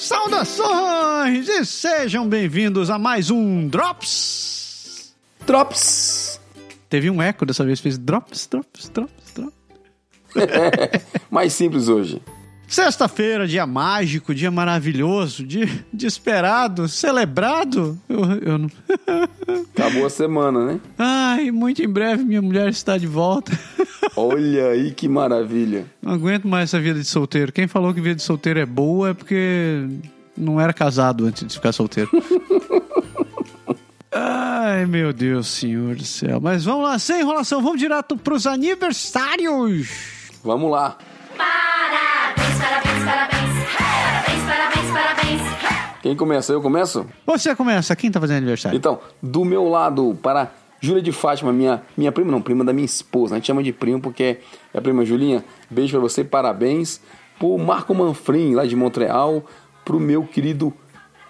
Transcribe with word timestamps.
Saudações 0.00 1.46
e 1.46 1.62
sejam 1.62 2.26
bem-vindos 2.26 2.88
a 2.88 2.98
mais 2.98 3.30
um 3.30 3.68
Drops. 3.68 5.14
Drops! 5.46 6.40
Teve 6.88 7.10
um 7.10 7.20
eco 7.20 7.44
dessa 7.44 7.62
vez, 7.66 7.80
fez 7.80 7.98
Drops, 7.98 8.46
Drops, 8.46 8.88
Drops, 8.88 9.32
Drops. 9.34 9.54
Mais 11.30 11.52
simples 11.52 11.88
hoje. 11.88 12.22
Sexta-feira, 12.70 13.48
dia 13.48 13.66
mágico, 13.66 14.32
dia 14.32 14.48
maravilhoso, 14.48 15.44
dia, 15.44 15.66
dia 15.92 16.06
esperado, 16.06 16.86
celebrado. 16.86 17.98
Eu, 18.08 18.20
eu 18.40 18.58
não... 18.58 18.70
Acabou 19.76 20.06
a 20.06 20.10
semana, 20.10 20.64
né? 20.64 20.80
Ai, 20.96 21.50
muito 21.50 21.82
em 21.82 21.88
breve 21.88 22.22
minha 22.22 22.40
mulher 22.40 22.68
está 22.68 22.96
de 22.96 23.08
volta. 23.08 23.50
Olha 24.14 24.68
aí 24.68 24.92
que 24.92 25.08
maravilha. 25.08 25.84
Não 26.00 26.12
aguento 26.12 26.46
mais 26.46 26.70
essa 26.70 26.78
vida 26.78 27.00
de 27.00 27.06
solteiro. 27.06 27.50
Quem 27.50 27.66
falou 27.66 27.92
que 27.92 28.00
vida 28.00 28.14
de 28.14 28.22
solteiro 28.22 28.60
é 28.60 28.66
boa 28.66 29.10
é 29.10 29.14
porque 29.14 29.88
não 30.36 30.60
era 30.60 30.72
casado 30.72 31.26
antes 31.26 31.44
de 31.44 31.52
ficar 31.52 31.72
solteiro. 31.72 32.08
Ai, 34.14 34.86
meu 34.86 35.12
Deus, 35.12 35.48
senhor 35.48 35.96
do 35.96 36.04
céu. 36.04 36.40
Mas 36.40 36.64
vamos 36.64 36.84
lá, 36.84 36.96
sem 37.00 37.20
enrolação, 37.20 37.60
vamos 37.60 37.80
direto 37.80 38.16
pros 38.16 38.46
aniversários. 38.46 39.88
Vamos 40.44 40.70
lá. 40.70 40.96
Quem 46.02 46.16
começa? 46.16 46.52
Eu 46.52 46.62
começo? 46.62 47.06
Você 47.26 47.54
começa, 47.54 47.94
quem 47.94 48.10
tá 48.10 48.20
fazendo 48.20 48.38
aniversário? 48.38 48.76
Então, 48.76 49.00
do 49.22 49.44
meu 49.44 49.68
lado, 49.68 50.16
para 50.22 50.50
Júlia 50.80 51.02
de 51.02 51.12
Fátima, 51.12 51.52
minha, 51.52 51.82
minha 51.96 52.10
prima, 52.10 52.32
não, 52.32 52.40
prima 52.40 52.64
da 52.64 52.72
minha 52.72 52.86
esposa. 52.86 53.34
A 53.34 53.38
gente 53.38 53.46
chama 53.46 53.62
de 53.62 53.72
primo 53.72 54.00
porque 54.00 54.38
é 54.72 54.78
a 54.78 54.80
prima 54.80 55.04
Julinha. 55.04 55.44
Beijo 55.70 55.92
pra 55.92 56.00
você, 56.00 56.24
parabéns. 56.24 57.00
Pro 57.38 57.58
Marco 57.58 57.94
Manfrim, 57.94 58.54
lá 58.54 58.64
de 58.64 58.74
Montreal. 58.74 59.44
Pro 59.84 60.00
meu 60.00 60.22
querido 60.24 60.72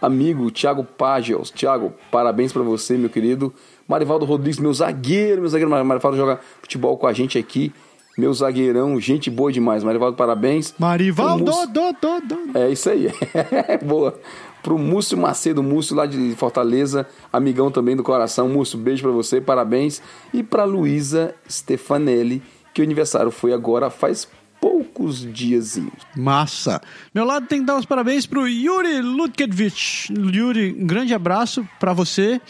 amigo 0.00 0.50
Thiago 0.52 0.84
Pagels. 0.84 1.50
Thiago, 1.50 1.92
parabéns 2.10 2.52
pra 2.52 2.62
você, 2.62 2.96
meu 2.96 3.10
querido. 3.10 3.52
Marivaldo 3.88 4.24
Rodrigues, 4.24 4.60
meu 4.60 4.72
zagueiro, 4.72 5.40
meu 5.40 5.50
zagueiro. 5.50 5.70
Marivaldo 5.70 6.16
joga 6.16 6.38
futebol 6.62 6.96
com 6.96 7.08
a 7.08 7.12
gente 7.12 7.36
aqui. 7.38 7.72
Meu 8.18 8.34
zagueirão, 8.34 9.00
gente 9.00 9.30
boa 9.30 9.50
demais. 9.50 9.82
Marivaldo, 9.82 10.16
parabéns. 10.16 10.74
Marivaldo, 10.78 11.44
Múcio- 11.44 11.66
do, 11.68 11.92
do, 11.92 12.20
do. 12.52 12.58
É 12.58 12.68
isso 12.70 12.90
aí. 12.90 13.08
Boa. 13.86 14.18
Pro 14.62 14.78
Múcio 14.78 15.16
Macedo, 15.16 15.62
Múcio 15.62 15.96
lá 15.96 16.06
de 16.06 16.34
Fortaleza, 16.36 17.06
amigão 17.32 17.70
também 17.70 17.96
do 17.96 18.02
coração. 18.02 18.48
Múcio, 18.48 18.78
beijo 18.78 19.02
pra 19.02 19.12
você, 19.12 19.40
parabéns. 19.40 20.02
E 20.32 20.42
pra 20.42 20.64
Luísa 20.64 21.34
Stefanelli, 21.48 22.42
que 22.74 22.80
o 22.80 22.84
aniversário 22.84 23.30
foi 23.30 23.52
agora 23.52 23.90
faz 23.90 24.28
poucos 24.60 25.20
diazinhos. 25.32 25.92
Massa. 26.14 26.80
Meu 27.14 27.24
lado 27.24 27.46
tem 27.46 27.60
que 27.60 27.66
dar 27.66 27.78
os 27.78 27.86
parabéns 27.86 28.26
pro 28.26 28.46
Yuri 28.46 29.00
Lutkevich. 29.00 30.12
Yuri, 30.12 30.76
um 30.78 30.86
grande 30.86 31.14
abraço 31.14 31.66
pra 31.78 31.92
você, 31.92 32.40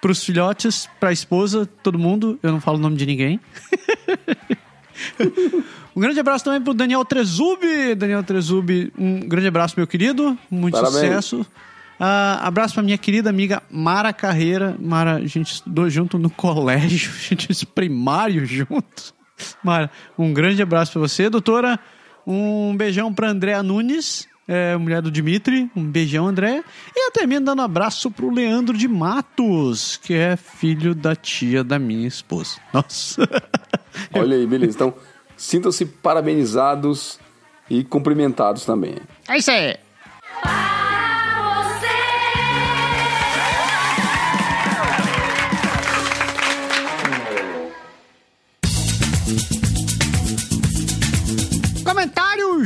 pros 0.00 0.24
filhotes, 0.24 0.88
pra 0.98 1.12
esposa, 1.12 1.68
todo 1.82 1.98
mundo. 1.98 2.38
Eu 2.42 2.52
não 2.52 2.60
falo 2.60 2.78
o 2.78 2.80
nome 2.80 2.96
de 2.96 3.04
ninguém. 3.04 3.38
um 5.94 6.00
grande 6.00 6.20
abraço 6.20 6.44
também 6.44 6.60
pro 6.60 6.74
Daniel 6.74 7.04
Trezubi. 7.04 7.94
Daniel 7.94 8.22
Trezubi, 8.22 8.92
um 8.98 9.20
grande 9.20 9.48
abraço, 9.48 9.74
meu 9.76 9.86
querido. 9.86 10.38
Muito 10.50 10.74
Parabéns. 10.74 11.00
sucesso. 11.24 11.46
Ah, 12.00 12.46
abraço 12.46 12.74
pra 12.74 12.82
minha 12.82 12.96
querida 12.96 13.28
amiga 13.28 13.62
Mara 13.70 14.12
Carreira. 14.12 14.76
Mara, 14.78 15.16
a 15.16 15.26
gente 15.26 15.54
estudou 15.54 15.90
junto 15.90 16.18
no 16.18 16.30
colégio, 16.30 17.10
a 17.18 17.28
gente 17.28 17.46
fez 17.46 17.64
primário 17.64 18.46
junto. 18.46 19.14
Mara, 19.62 19.90
um 20.16 20.32
grande 20.32 20.62
abraço 20.62 20.92
pra 20.92 21.00
você, 21.00 21.28
doutora. 21.28 21.78
Um 22.26 22.76
beijão 22.76 23.12
pra 23.12 23.30
Andréa 23.30 23.62
Nunes, 23.62 24.28
é, 24.46 24.76
mulher 24.76 25.02
do 25.02 25.10
Dimitri. 25.10 25.70
Um 25.74 25.84
beijão, 25.84 26.26
André. 26.26 26.62
E 26.94 27.08
até 27.08 27.26
mesmo 27.26 27.46
dando 27.46 27.60
um 27.60 27.64
abraço 27.64 28.10
pro 28.10 28.30
Leandro 28.30 28.76
de 28.76 28.86
Matos, 28.86 29.96
que 29.96 30.14
é 30.14 30.36
filho 30.36 30.94
da 30.94 31.16
tia 31.16 31.64
da 31.64 31.78
minha 31.78 32.06
esposa. 32.06 32.58
Nossa. 32.72 33.28
Olha 34.14 34.36
aí, 34.36 34.46
beleza. 34.46 34.74
Então, 34.74 34.94
sintam-se 35.36 35.84
parabenizados 35.84 37.18
e 37.70 37.84
cumprimentados 37.84 38.64
também. 38.64 38.96
É 39.28 39.36
isso 39.36 39.50
aí. 39.50 39.76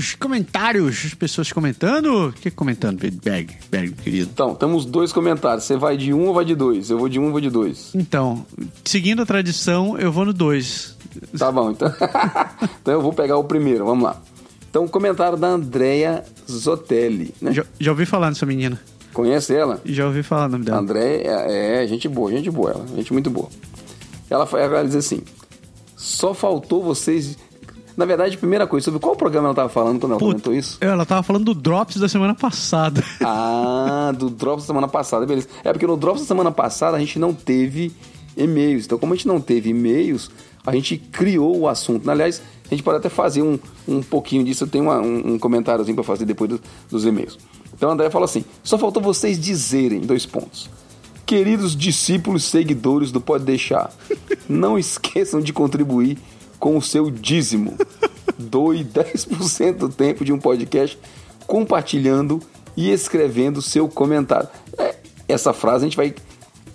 Comentários, 0.02 0.14
comentários, 0.14 1.02
as 1.06 1.14
pessoas 1.14 1.52
comentando. 1.52 2.28
O 2.28 2.32
que 2.32 2.50
comentando, 2.50 2.98
Berg, 2.98 3.56
Berg, 3.70 3.92
querido? 4.02 4.30
Então, 4.32 4.54
temos 4.54 4.84
dois 4.84 5.12
comentários. 5.12 5.64
Você 5.64 5.76
vai 5.76 5.96
de 5.96 6.12
um 6.12 6.26
ou 6.26 6.34
vai 6.34 6.44
de 6.44 6.54
dois? 6.54 6.90
Eu 6.90 6.98
vou 6.98 7.08
de 7.08 7.20
um 7.20 7.26
ou 7.26 7.30
vou 7.30 7.40
de 7.40 7.50
dois? 7.50 7.90
Então, 7.94 8.44
seguindo 8.84 9.22
a 9.22 9.26
tradição, 9.26 9.96
eu 9.98 10.10
vou 10.10 10.24
no 10.24 10.32
2. 10.32 10.96
Tá 11.38 11.52
bom, 11.52 11.70
então. 11.70 11.92
então 12.82 12.94
eu 12.94 13.00
vou 13.00 13.12
pegar 13.12 13.36
o 13.36 13.44
primeiro, 13.44 13.84
vamos 13.84 14.04
lá. 14.04 14.20
Então, 14.68 14.88
comentário 14.88 15.36
da 15.38 15.48
Andrea 15.48 16.24
Zotelli, 16.50 17.34
né? 17.40 17.52
Já, 17.52 17.64
já 17.78 17.90
ouvi 17.90 18.06
falar 18.06 18.28
nessa 18.28 18.46
menina. 18.46 18.80
Conhece 19.12 19.54
ela? 19.54 19.80
Já 19.84 20.06
ouvi 20.06 20.22
falar 20.22 20.46
o 20.46 20.48
nome 20.48 20.64
dela. 20.64 20.78
André 20.78 21.22
é, 21.24 21.84
é 21.84 21.86
gente 21.86 22.08
boa, 22.08 22.30
gente 22.30 22.50
boa, 22.50 22.70
ela, 22.70 22.86
gente 22.96 23.12
muito 23.12 23.30
boa. 23.30 23.48
Ela, 24.30 24.48
ela 24.58 24.82
diz 24.84 24.96
assim: 24.96 25.22
só 25.94 26.32
faltou 26.32 26.82
vocês. 26.82 27.36
Na 27.96 28.04
verdade, 28.04 28.36
primeira 28.38 28.66
coisa, 28.66 28.84
sobre 28.86 29.00
qual 29.00 29.14
programa 29.16 29.46
ela 29.48 29.52
estava 29.52 29.68
falando 29.68 30.00
quando 30.00 30.12
ela 30.12 30.18
Puta, 30.18 30.30
comentou 30.32 30.54
isso? 30.54 30.78
Ela 30.80 31.04
tava 31.04 31.22
falando 31.22 31.44
do 31.44 31.54
Drops 31.54 31.96
da 31.98 32.08
semana 32.08 32.34
passada. 32.34 33.04
Ah, 33.24 34.12
do 34.16 34.30
Drops 34.30 34.64
da 34.64 34.66
semana 34.68 34.88
passada, 34.88 35.26
beleza. 35.26 35.48
É 35.64 35.72
porque 35.72 35.86
no 35.86 35.96
Drops 35.96 36.22
da 36.22 36.26
semana 36.28 36.50
passada 36.50 36.96
a 36.96 37.00
gente 37.00 37.18
não 37.18 37.34
teve 37.34 37.92
e-mails. 38.36 38.84
Então, 38.86 38.98
como 38.98 39.12
a 39.12 39.16
gente 39.16 39.28
não 39.28 39.40
teve 39.40 39.70
e-mails, 39.70 40.30
a 40.64 40.72
gente 40.74 40.96
criou 40.96 41.58
o 41.60 41.68
assunto. 41.68 42.10
Aliás, 42.10 42.40
a 42.66 42.74
gente 42.74 42.82
pode 42.82 42.96
até 42.98 43.08
fazer 43.08 43.42
um, 43.42 43.58
um 43.86 44.02
pouquinho 44.02 44.42
disso. 44.44 44.64
Eu 44.64 44.68
tenho 44.68 44.84
uma- 44.84 44.98
um, 45.00 45.34
um 45.34 45.38
comentáriozinho 45.38 45.94
para 45.94 46.04
fazer 46.04 46.24
depois 46.24 46.48
do- 46.50 46.60
dos 46.90 47.04
e-mails. 47.04 47.38
Então, 47.74 47.90
a 47.90 47.92
André 47.92 48.08
fala 48.10 48.24
assim: 48.24 48.44
só 48.62 48.78
faltou 48.78 49.02
vocês 49.02 49.38
dizerem 49.38 50.00
dois 50.00 50.24
pontos. 50.24 50.70
Queridos 51.26 51.76
discípulos 51.76 52.44
seguidores 52.44 53.12
do 53.12 53.20
Pode 53.20 53.44
Deixar, 53.44 53.90
não 54.48 54.76
esqueçam 54.78 55.40
de 55.40 55.52
contribuir 55.52 56.18
com 56.62 56.76
o 56.76 56.80
seu 56.80 57.10
dízimo. 57.10 57.76
Doe 58.38 58.84
10% 58.84 59.78
do 59.78 59.88
tempo 59.88 60.24
de 60.24 60.32
um 60.32 60.38
podcast 60.38 60.96
compartilhando 61.44 62.40
e 62.76 62.92
escrevendo 62.92 63.60
seu 63.60 63.88
comentário. 63.88 64.48
É, 64.78 64.94
essa 65.28 65.52
frase 65.52 65.84
a 65.84 65.88
gente 65.88 65.96
vai 65.96 66.14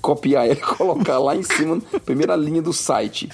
copiar 0.02 0.46
ela 0.46 0.56
e 0.56 0.60
colocar 0.76 1.18
lá 1.20 1.38
em 1.38 1.42
cima, 1.42 1.82
na 1.94 2.00
primeira 2.02 2.36
linha 2.36 2.62
do 2.62 2.74
site. 2.74 3.30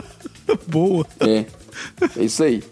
Boa. 0.66 1.06
É, 1.20 1.44
é 2.16 2.24
isso 2.24 2.42
aí. 2.42 2.64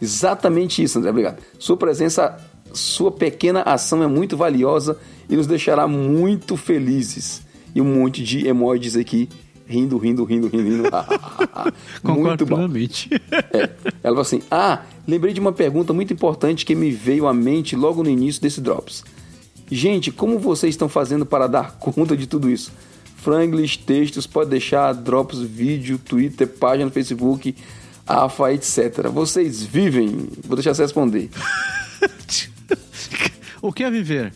Exatamente 0.00 0.82
isso, 0.82 0.98
André. 0.98 1.10
Obrigado. 1.12 1.42
Sua 1.58 1.78
presença, 1.78 2.36
sua 2.74 3.10
pequena 3.10 3.62
ação 3.62 4.02
é 4.02 4.06
muito 4.06 4.36
valiosa 4.36 4.98
e 5.30 5.34
nos 5.34 5.46
deixará 5.46 5.88
muito 5.88 6.58
felizes. 6.58 7.40
E 7.74 7.80
um 7.80 7.86
monte 7.86 8.22
de 8.22 8.46
emojis 8.46 8.96
aqui, 8.96 9.30
rindo, 9.70 9.96
rindo, 9.96 10.24
rindo, 10.24 10.48
rindo, 10.48 10.68
rindo. 10.68 10.90
Muito 12.02 12.44
bom. 12.44 12.68
É. 13.52 13.70
Ela 14.02 14.02
falou 14.02 14.20
assim: 14.20 14.42
Ah, 14.50 14.82
lembrei 15.06 15.32
de 15.32 15.38
uma 15.38 15.52
pergunta 15.52 15.92
muito 15.92 16.12
importante 16.12 16.66
que 16.66 16.74
me 16.74 16.90
veio 16.90 17.28
à 17.28 17.32
mente 17.32 17.76
logo 17.76 18.02
no 18.02 18.10
início 18.10 18.42
desse 18.42 18.60
Drops. 18.60 19.04
Gente, 19.70 20.10
como 20.10 20.38
vocês 20.38 20.74
estão 20.74 20.88
fazendo 20.88 21.24
para 21.24 21.46
dar 21.46 21.76
conta 21.78 22.16
de 22.16 22.26
tudo 22.26 22.50
isso? 22.50 22.72
Franglish, 23.16 23.78
textos, 23.78 24.26
pode 24.26 24.50
deixar, 24.50 24.92
Drops, 24.92 25.38
vídeo, 25.40 25.98
Twitter, 25.98 26.48
página 26.48 26.86
no 26.86 26.90
Facebook, 26.90 27.54
AFA, 28.06 28.54
etc. 28.54 29.08
Vocês 29.12 29.62
vivem? 29.62 30.28
Vou 30.44 30.56
deixar 30.56 30.74
você 30.74 30.82
responder. 30.82 31.30
o 33.62 33.72
que 33.72 33.84
é 33.84 33.90
viver? 33.90 34.32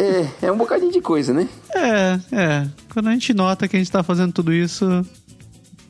É, 0.00 0.46
é 0.46 0.52
um 0.52 0.56
bocadinho 0.56 0.90
de 0.90 1.00
coisa, 1.02 1.34
né? 1.34 1.46
É, 1.74 2.18
é. 2.34 2.68
Quando 2.90 3.08
a 3.08 3.12
gente 3.12 3.34
nota 3.34 3.68
que 3.68 3.76
a 3.76 3.78
gente 3.78 3.92
tá 3.92 4.02
fazendo 4.02 4.32
tudo 4.32 4.50
isso, 4.50 4.86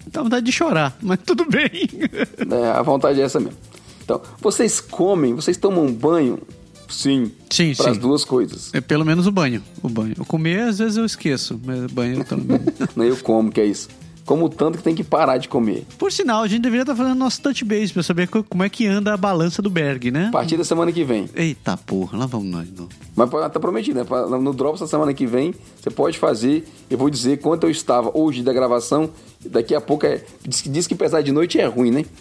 dá 0.09 0.23
vontade 0.23 0.45
de 0.45 0.51
chorar, 0.51 0.97
mas 1.01 1.21
tudo 1.25 1.45
bem. 1.49 1.71
É, 2.51 2.71
a 2.73 2.83
vontade 2.83 3.21
é 3.21 3.25
essa 3.25 3.39
mesmo. 3.39 3.57
Então, 4.03 4.21
vocês 4.41 4.81
comem, 4.81 5.35
vocês 5.35 5.57
tomam 5.57 5.93
banho? 5.93 6.41
Sim. 6.89 7.31
Sim, 7.49 7.73
Para 7.77 7.91
as 7.91 7.97
sim. 7.97 8.03
duas 8.03 8.25
coisas. 8.25 8.75
É 8.75 8.81
pelo 8.81 9.05
menos 9.05 9.29
o 9.29 9.31
banho. 9.31 9.63
O 9.81 9.89
banho. 9.89 10.15
O 10.19 10.25
comer, 10.25 10.63
às 10.63 10.81
vezes 10.81 10.97
eu 10.97 11.05
esqueço, 11.05 11.61
mas 11.65 11.85
o 11.85 11.89
banho 11.89 12.19
eu 12.19 12.25
também. 12.25 12.59
Não, 12.97 13.05
eu 13.05 13.17
como, 13.19 13.53
que 13.53 13.61
é 13.61 13.67
isso. 13.67 13.89
Como 14.25 14.49
tanto 14.49 14.79
que 14.79 14.85
tem 14.85 14.95
que 14.95 15.03
parar 15.03 15.39
de 15.39 15.49
comer. 15.49 15.85
Por 15.99 16.13
sinal, 16.13 16.43
a 16.43 16.47
gente 16.49 16.63
deveria 16.63 16.83
estar 16.83 16.95
fazendo 16.95 17.17
nosso 17.17 17.41
touch 17.43 17.65
base 17.65 17.93
pra 17.93 18.03
saber 18.03 18.29
co- 18.29 18.45
como 18.45 18.63
é 18.63 18.69
que 18.69 18.87
anda 18.87 19.13
a 19.13 19.17
balança 19.17 19.61
do 19.61 19.69
Berg, 19.71 20.11
né? 20.11 20.27
A 20.29 20.31
partir 20.33 20.57
da 20.57 20.65
semana 20.65 20.93
que 20.93 21.03
vem. 21.03 21.29
Eita 21.35 21.77
porra, 21.77 22.17
lá 22.19 22.27
vamos 22.27 22.47
nós. 22.49 22.69
Não. 22.77 22.89
Mas 23.17 23.29
tá 23.53 23.59
prometido, 23.61 23.99
né? 24.01 24.07
No 24.41 24.53
Drops 24.55 24.81
da 24.81 24.87
semana 24.87 25.13
que 25.13 25.27
vem, 25.27 25.53
você 25.81 25.91
pode 25.91 26.19
fazer. 26.19 26.67
Eu 26.89 26.97
vou 26.97 27.11
dizer 27.11 27.39
quanto 27.41 27.65
eu 27.65 27.71
estava 27.71 28.11
hoje 28.15 28.43
da 28.43 28.53
gravação. 28.53 29.11
Daqui 29.45 29.75
a 29.75 29.81
pouco 29.81 30.05
é. 30.07 30.23
Diz, 30.47 30.61
que- 30.61 30.69
diz 30.69 30.87
que 30.87 30.95
pesar 30.95 31.23
de 31.23 31.33
noite 31.33 31.59
é 31.59 31.65
ruim, 31.67 31.91
né? 31.91 32.05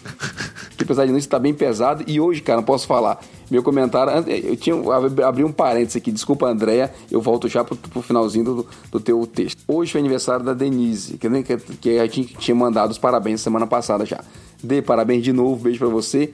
Que 0.80 0.84
pesar 0.86 1.04
de 1.04 1.12
noite 1.12 1.28
tá 1.28 1.38
bem 1.38 1.52
pesado. 1.52 2.02
E 2.06 2.18
hoje, 2.18 2.40
cara, 2.40 2.56
não 2.56 2.64
posso 2.64 2.86
falar. 2.86 3.20
Meu 3.50 3.62
comentário. 3.62 4.10
Eu 4.30 4.56
tinha 4.56 4.74
abri 5.26 5.44
um 5.44 5.52
parênteses 5.52 5.96
aqui. 5.96 6.10
Desculpa, 6.10 6.46
Andréia. 6.46 6.90
Eu 7.10 7.20
volto 7.20 7.46
já 7.48 7.62
pro, 7.62 7.76
pro 7.76 8.00
finalzinho 8.00 8.44
do, 8.46 8.66
do 8.90 8.98
teu 8.98 9.26
texto. 9.26 9.58
Hoje 9.68 9.92
foi 9.92 10.00
aniversário 10.00 10.42
da 10.42 10.54
Denise, 10.54 11.18
que, 11.18 11.28
nem- 11.28 11.42
que, 11.42 11.58
que 11.58 11.98
a 11.98 12.06
gente 12.06 12.34
tinha 12.38 12.54
mandado 12.54 12.90
os 12.92 12.96
parabéns 12.98 13.42
semana 13.42 13.66
passada 13.66 14.06
já. 14.06 14.20
Dê 14.64 14.80
parabéns 14.80 15.22
de 15.22 15.34
novo, 15.34 15.62
beijo 15.64 15.78
pra 15.80 15.88
você. 15.88 16.32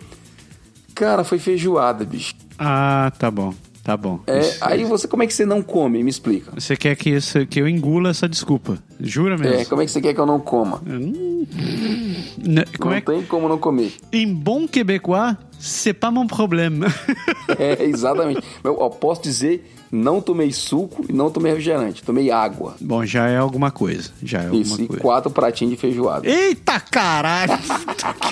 Cara, 0.94 1.24
foi 1.24 1.40
feijoada, 1.40 2.04
bicho. 2.04 2.32
Ah, 2.56 3.12
tá 3.18 3.30
bom. 3.32 3.52
Tá 3.86 3.96
bom. 3.96 4.18
É, 4.26 4.40
Isso- 4.40 4.58
aí 4.62 4.82
você, 4.82 5.06
como 5.06 5.22
é 5.22 5.28
que 5.28 5.32
você 5.32 5.46
não 5.46 5.62
come? 5.62 6.02
Me 6.02 6.10
explica. 6.10 6.50
Você 6.58 6.76
quer 6.76 6.96
que, 6.96 7.10
isso, 7.10 7.46
que 7.46 7.60
eu 7.60 7.68
engula 7.68 8.10
essa 8.10 8.28
desculpa? 8.28 8.82
Jura 8.98 9.38
mesmo? 9.38 9.60
É, 9.60 9.64
como 9.64 9.80
é 9.80 9.84
que 9.84 9.92
você 9.92 10.00
quer 10.00 10.12
que 10.12 10.18
eu 10.18 10.26
não 10.26 10.40
coma? 10.40 10.82
Né, 10.84 12.64
Como 12.78 12.90
não 12.90 12.96
é 12.96 13.00
que... 13.00 13.06
tem 13.12 13.22
como 13.24 13.48
não 13.48 13.58
comer. 13.58 13.92
Em 14.12 14.26
bom 14.34 14.66
québécois, 14.66 15.36
c'est 15.60 15.94
pas 15.94 16.10
mon 16.12 16.26
problème. 16.26 16.80
É, 17.60 17.84
exatamente. 17.84 18.42
Eu, 18.64 18.76
ó, 18.80 18.88
posso 18.90 19.22
dizer, 19.22 19.64
não 19.90 20.20
tomei 20.20 20.52
suco 20.52 21.04
e 21.08 21.12
não 21.12 21.30
tomei 21.30 21.52
refrigerante. 21.52 22.02
Tomei 22.02 22.28
água. 22.28 22.74
bom, 22.80 23.06
já 23.06 23.28
é 23.28 23.36
alguma 23.38 23.70
coisa. 23.70 24.10
Já 24.20 24.42
é 24.42 24.46
Isso, 24.52 24.72
alguma 24.72 24.82
e 24.84 24.86
coisa. 24.88 25.00
quatro 25.02 25.30
pratinhos 25.30 25.74
de 25.74 25.80
feijoada. 25.80 26.28
Eita 26.28 26.80
caralho! 26.80 27.52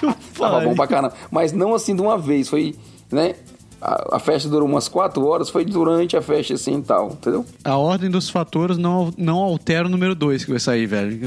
Que 0.01 0.05
eu 0.07 0.15
Tava 0.37 0.61
bom 0.65 0.75
pra 0.75 0.89
caramba. 0.89 1.15
Mas 1.31 1.53
não 1.53 1.75
assim 1.75 1.95
de 1.95 2.03
uma 2.03 2.19
vez. 2.19 2.49
Foi, 2.49 2.75
né? 3.13 3.37
A, 3.85 4.17
a 4.17 4.19
festa 4.19 4.49
durou 4.49 4.67
umas 4.67 4.89
quatro 4.89 5.27
horas. 5.27 5.51
Foi 5.51 5.65
durante 5.65 6.17
a 6.17 6.23
festa 6.23 6.55
assim 6.55 6.79
e 6.79 6.83
tal. 6.83 7.09
Entendeu? 7.09 7.45
A 7.63 7.77
ordem 7.77 8.11
dos 8.11 8.31
fatores 8.31 8.79
não, 8.79 9.13
não 9.19 9.39
altera 9.39 9.87
o 9.87 9.91
número 9.91 10.15
2 10.15 10.45
que 10.45 10.51
vai 10.51 10.61
sair, 10.61 10.87
velho. 10.87 11.21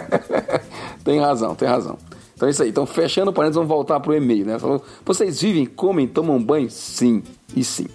tem 1.04 1.20
razão, 1.20 1.54
tem 1.54 1.68
razão. 1.68 1.98
Então 2.34 2.48
é 2.48 2.50
isso 2.52 2.62
aí. 2.62 2.70
Então, 2.70 2.86
fechando 2.86 3.30
o 3.30 3.34
parênteses, 3.34 3.56
vamos 3.56 3.68
voltar 3.68 4.00
pro 4.00 4.14
e-mail, 4.14 4.46
né? 4.46 4.58
Falou, 4.58 4.82
vocês 5.04 5.42
vivem, 5.42 5.66
comem, 5.66 6.08
tomam 6.08 6.42
banho? 6.42 6.70
Sim 6.70 7.22
e 7.54 7.62
sim. 7.62 7.86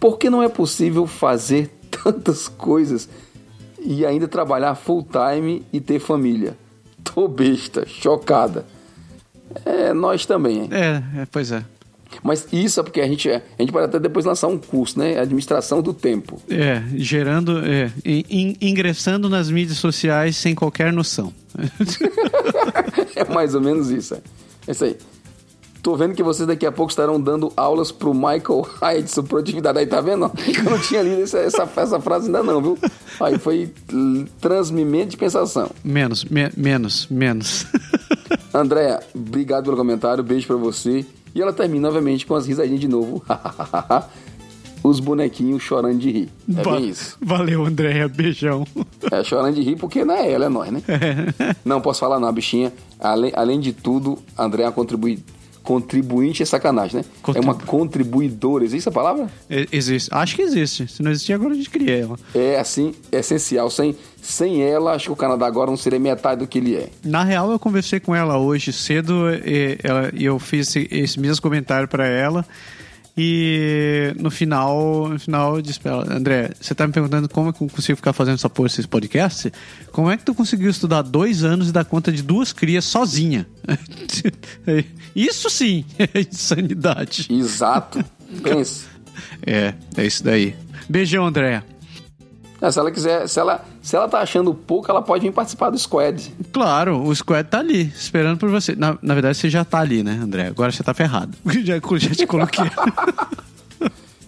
Por 0.00 0.18
que 0.18 0.30
não 0.30 0.42
é 0.42 0.48
possível 0.48 1.06
fazer 1.06 1.70
tantas 2.02 2.48
coisas 2.48 3.08
e 3.78 4.04
ainda 4.04 4.26
trabalhar 4.26 4.74
full 4.74 5.04
time 5.04 5.64
e 5.72 5.80
ter 5.80 5.98
família? 5.98 6.56
Tô 7.04 7.28
besta, 7.28 7.86
chocada. 7.86 8.64
É, 9.64 9.92
nós 9.92 10.26
também, 10.26 10.62
hein? 10.62 10.68
É, 10.72 11.20
é, 11.22 11.26
pois 11.30 11.52
é. 11.52 11.64
Mas 12.22 12.46
isso 12.52 12.80
é 12.80 12.82
porque 12.82 13.00
a 13.00 13.06
gente, 13.06 13.28
a 13.30 13.42
gente 13.58 13.72
pode 13.72 13.84
até 13.86 13.98
depois 13.98 14.24
lançar 14.24 14.46
um 14.48 14.56
curso, 14.58 14.98
né? 14.98 15.18
Administração 15.18 15.82
do 15.82 15.92
tempo. 15.92 16.40
É, 16.48 16.82
gerando, 16.94 17.58
é, 17.64 17.90
in- 18.04 18.24
in- 18.30 18.56
ingressando 18.60 19.28
nas 19.28 19.50
mídias 19.50 19.78
sociais 19.78 20.36
sem 20.36 20.54
qualquer 20.54 20.92
noção. 20.92 21.32
É 23.14 23.24
mais 23.32 23.54
ou 23.54 23.60
menos 23.60 23.90
isso. 23.90 24.14
É, 24.14 24.18
é 24.66 24.72
isso 24.72 24.84
aí. 24.84 24.96
Tô 25.82 25.94
vendo 25.96 26.14
que 26.14 26.22
vocês 26.22 26.46
daqui 26.46 26.66
a 26.66 26.72
pouco 26.72 26.90
estarão 26.90 27.20
dando 27.20 27.52
aulas 27.56 27.92
pro 27.92 28.12
Michael 28.12 28.66
Hyde 28.80 29.10
sobre 29.10 29.28
produtividade. 29.30 29.78
Aí 29.78 29.86
tá 29.86 30.00
vendo? 30.00 30.24
Eu 30.58 30.64
não 30.64 30.78
tinha 30.80 31.00
lido 31.02 31.22
essa, 31.22 31.38
essa, 31.38 31.62
essa 31.76 32.00
frase 32.00 32.26
ainda 32.26 32.42
não, 32.42 32.60
viu? 32.60 32.78
Aí 33.20 33.38
foi 33.38 33.70
transmimento 34.40 35.10
de 35.10 35.16
pensação. 35.16 35.70
menos, 35.84 36.24
me- 36.24 36.50
menos, 36.56 37.06
menos. 37.08 37.66
Andréa, 38.52 39.00
obrigado 39.14 39.64
pelo 39.64 39.76
comentário, 39.76 40.24
beijo 40.24 40.46
pra 40.46 40.56
você. 40.56 41.06
E 41.36 41.42
ela 41.42 41.52
termina, 41.52 41.86
obviamente, 41.88 42.24
com 42.24 42.34
as 42.34 42.46
risadinhas 42.46 42.80
de 42.80 42.88
novo. 42.88 43.22
Os 44.82 45.00
bonequinhos 45.00 45.62
chorando 45.62 45.98
de 45.98 46.10
rir. 46.10 46.28
É 46.48 46.62
Va- 46.62 46.76
bem 46.76 46.88
isso. 46.88 47.18
Valeu, 47.20 47.66
Andréia. 47.66 48.08
Beijão. 48.08 48.66
É 49.12 49.22
chorando 49.22 49.54
de 49.54 49.60
rir 49.60 49.76
porque 49.76 50.02
não 50.02 50.14
é 50.14 50.30
ela, 50.32 50.46
é 50.46 50.48
nós, 50.48 50.70
né? 50.72 50.82
Não 51.62 51.78
posso 51.80 52.00
falar 52.00 52.18
não, 52.18 52.26
a 52.28 52.32
bichinha. 52.32 52.72
Além, 52.98 53.32
além 53.34 53.60
de 53.60 53.72
tudo, 53.74 54.18
a 54.34 54.44
André 54.44 54.62
é 54.62 54.66
uma 54.66 54.72
contribui, 54.72 55.18
contribuinte 55.66 56.42
é 56.42 56.46
sacanagem, 56.46 57.00
né? 57.00 57.04
É 57.34 57.40
uma 57.40 57.54
contribuidora, 57.54 58.64
existe 58.64 58.84
essa 58.88 58.92
palavra? 58.92 59.28
E- 59.50 59.66
Existe. 59.72 60.08
Acho 60.12 60.36
que 60.36 60.42
existe. 60.42 60.86
Se 60.86 61.02
não 61.02 61.10
existir, 61.10 61.32
agora 61.32 61.52
a 61.52 61.56
gente 61.56 61.68
cria 61.68 61.96
ela. 61.98 62.16
É, 62.34 62.58
assim, 62.58 62.94
essencial. 63.10 63.68
Sem, 63.68 63.96
sem 64.22 64.62
ela, 64.62 64.92
acho 64.94 65.06
que 65.06 65.12
o 65.12 65.16
Canadá 65.16 65.46
agora 65.46 65.68
não 65.70 65.76
seria 65.76 65.98
metade 65.98 66.40
do 66.40 66.46
que 66.46 66.58
ele 66.58 66.76
é. 66.76 66.88
Na 67.04 67.24
real, 67.24 67.50
eu 67.50 67.58
conversei 67.58 67.98
com 67.98 68.14
ela 68.14 68.38
hoje 68.38 68.72
cedo 68.72 69.28
e, 69.44 69.78
ela- 69.82 70.10
e 70.14 70.24
eu 70.24 70.38
fiz 70.38 70.68
esse, 70.68 70.88
esse 70.90 71.18
mesmo 71.20 71.42
comentário 71.42 71.88
pra 71.88 72.06
ela. 72.06 72.46
E 73.18 74.12
no 74.20 74.30
final, 74.30 75.08
no 75.08 75.18
final 75.18 75.56
eu 75.56 75.62
disse 75.62 75.80
pra 75.80 75.92
ela, 75.92 76.14
André, 76.14 76.50
você 76.60 76.74
tá 76.74 76.86
me 76.86 76.92
perguntando 76.92 77.28
como 77.30 77.48
é 77.48 77.52
que 77.52 77.62
eu 77.62 77.68
consigo 77.68 77.96
ficar 77.96 78.12
fazendo 78.12 78.34
essa 78.34 78.50
porra, 78.50 78.66
esses 78.66 78.84
podcasts? 78.84 79.50
Como 79.90 80.10
é 80.10 80.18
que 80.18 80.24
tu 80.24 80.34
conseguiu 80.34 80.68
estudar 80.68 81.00
dois 81.00 81.42
anos 81.42 81.70
e 81.70 81.72
dar 81.72 81.86
conta 81.86 82.12
de 82.12 82.22
duas 82.22 82.52
crias 82.52 82.84
sozinha? 82.84 83.46
Isso 85.16 85.48
sim 85.48 85.84
é 85.98 86.20
insanidade. 86.30 87.26
Exato. 87.30 88.04
Pense. 88.42 88.84
É, 89.46 89.72
é 89.96 90.04
isso 90.04 90.22
daí. 90.22 90.54
Beijão, 90.88 91.24
André. 91.24 91.62
É, 92.60 92.70
se 92.70 92.78
ela 92.78 92.90
quiser, 92.90 93.26
se 93.28 93.40
ela, 93.40 93.64
se 93.86 93.94
ela 93.94 94.08
tá 94.08 94.18
achando 94.18 94.52
pouco, 94.52 94.90
ela 94.90 95.00
pode 95.00 95.24
vir 95.24 95.32
participar 95.32 95.70
do 95.70 95.78
squad. 95.78 96.34
Claro, 96.52 97.04
o 97.04 97.14
Squad 97.14 97.48
tá 97.48 97.60
ali, 97.60 97.82
esperando 97.96 98.36
por 98.36 98.50
você. 98.50 98.74
Na, 98.74 98.98
na 99.00 99.14
verdade, 99.14 99.38
você 99.38 99.48
já 99.48 99.64
tá 99.64 99.78
ali, 99.78 100.02
né, 100.02 100.18
André? 100.20 100.48
Agora 100.48 100.72
você 100.72 100.82
tá 100.82 100.92
ferrado. 100.92 101.38
Já, 101.62 101.76
já 101.78 102.14
te 102.16 102.26
coloquei. 102.26 102.64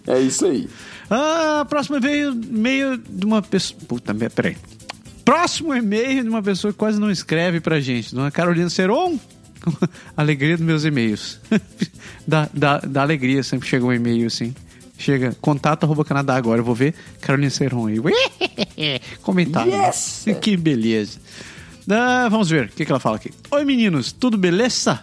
É 0.07 0.21
isso 0.21 0.47
aí. 0.47 0.69
ah, 1.11 1.67
próximo 1.69 1.97
e-mail, 1.97 2.31
e-mail 2.35 2.99
de 2.99 3.27
uma 3.27 3.43
pessoa. 3.43 3.81
Puta 3.89 4.15
merda, 4.15 4.33
peraí. 4.37 4.57
Próximo 5.25 5.75
e-mail 5.75 6.23
de 6.23 6.29
uma 6.29 6.41
pessoa 6.41 6.73
que 6.73 6.79
quase 6.79 7.01
não 7.01 7.11
escreve 7.11 7.61
pra 7.61 7.81
gente, 7.81 8.15
dona 8.15 8.31
Carolina 8.31 8.71
Seron. 8.71 9.19
alegria 10.17 10.57
dos 10.57 10.65
meus 10.65 10.85
e-mails. 10.85 11.41
da, 12.25 12.49
da, 12.55 12.79
da 12.79 13.03
alegria, 13.03 13.43
sempre 13.43 13.69
chega 13.69 13.85
um 13.85 13.93
e-mail 13.93 14.29
assim. 14.29 14.55
Chega, 14.97 15.37
contato 15.41 15.83
arroba 15.83 16.05
Canadá 16.05 16.37
agora. 16.37 16.61
Eu 16.61 16.65
vou 16.65 16.77
ver 16.77 16.95
Carolina 17.21 17.51
Seron 17.51 17.89
aí. 17.89 17.99
Comentário. 19.23 19.73
Yes! 19.73 20.25
Que 20.41 20.57
beleza. 20.57 21.19
Ah, 21.91 22.29
vamos 22.31 22.51
ver 22.51 22.67
o 22.67 22.69
que, 22.69 22.85
que 22.85 22.93
ela 22.93 23.01
fala 23.01 23.17
aqui. 23.17 23.31
Oi, 23.51 23.65
meninos, 23.65 24.13
tudo 24.13 24.37
beleza? 24.37 25.03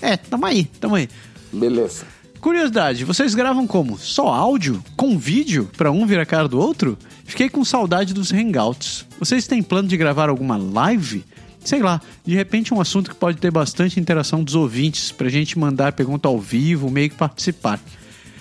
É, 0.00 0.16
tamo 0.16 0.46
aí, 0.46 0.64
tamo 0.64 0.94
aí. 0.94 1.08
Beleza. 1.52 2.06
Curiosidade, 2.40 3.04
vocês 3.04 3.34
gravam 3.34 3.66
como? 3.66 3.98
Só 3.98 4.28
áudio? 4.28 4.82
Com 4.96 5.18
vídeo? 5.18 5.68
Pra 5.76 5.90
um 5.90 6.06
vir 6.06 6.18
a 6.20 6.26
cara 6.26 6.46
do 6.46 6.58
outro? 6.58 6.96
Fiquei 7.24 7.48
com 7.48 7.64
saudade 7.64 8.14
dos 8.14 8.30
hangouts. 8.30 9.04
Vocês 9.18 9.46
têm 9.46 9.62
plano 9.62 9.88
de 9.88 9.96
gravar 9.96 10.28
alguma 10.28 10.56
live? 10.56 11.24
Sei 11.64 11.82
lá, 11.82 12.00
de 12.24 12.34
repente 12.34 12.72
um 12.72 12.80
assunto 12.80 13.10
que 13.10 13.16
pode 13.16 13.38
ter 13.38 13.50
bastante 13.50 13.98
interação 13.98 14.44
dos 14.44 14.54
ouvintes, 14.54 15.10
pra 15.10 15.28
gente 15.28 15.58
mandar 15.58 15.92
pergunta 15.92 16.28
ao 16.28 16.38
vivo, 16.38 16.88
meio 16.88 17.10
que 17.10 17.16
participar. 17.16 17.80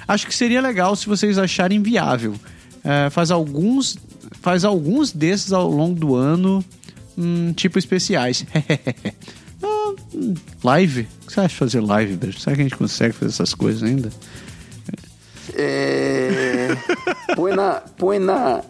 Acho 0.08 0.28
que 0.28 0.36
seria 0.36 0.62
legal 0.62 0.96
se 0.96 1.08
vocês 1.08 1.38
acharem 1.38 1.82
viável. 1.82 2.36
É, 2.84 3.10
faz 3.10 3.32
alguns 3.32 3.98
faz 4.42 4.64
alguns 4.66 5.12
desses 5.12 5.52
ao 5.54 5.70
longo 5.70 6.00
do 6.00 6.16
ano, 6.16 6.64
hum, 7.18 7.54
tipo 7.54 7.78
especiais. 7.80 8.46
Ah, 9.64 9.94
hum, 10.14 10.34
live? 10.64 11.08
O 11.24 11.26
que 11.28 11.34
você 11.34 11.40
acha 11.40 11.48
de 11.50 11.56
fazer 11.56 11.80
live, 11.80 12.18
Beijo? 12.18 12.40
Será 12.40 12.56
que 12.56 12.62
a 12.62 12.66
gente 12.66 12.76
consegue 12.76 13.14
fazer 13.16 13.32
essas 13.32 13.54
coisas 13.54 13.82
ainda? 13.82 14.12
É... 15.54 16.76
põe 17.36 17.56
na, 17.56 17.74
põe 17.98 18.20
na, 18.20 18.62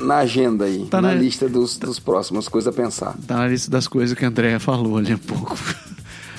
na 0.00 0.16
agenda 0.18 0.64
aí, 0.64 0.86
Tá 0.86 1.00
na, 1.00 1.08
na- 1.08 1.14
lista 1.14 1.48
dos, 1.48 1.76
dos 1.78 1.98
próximos, 1.98 2.48
coisa 2.48 2.70
a 2.70 2.72
pensar. 2.72 3.14
Tá 3.26 3.36
na 3.38 3.48
lista 3.48 3.70
das 3.70 3.86
coisas 3.86 4.16
que 4.18 4.24
a 4.24 4.28
Andrea 4.28 4.58
falou 4.58 4.96
ali 4.98 5.14
um 5.14 5.18
pouco. 5.18 5.56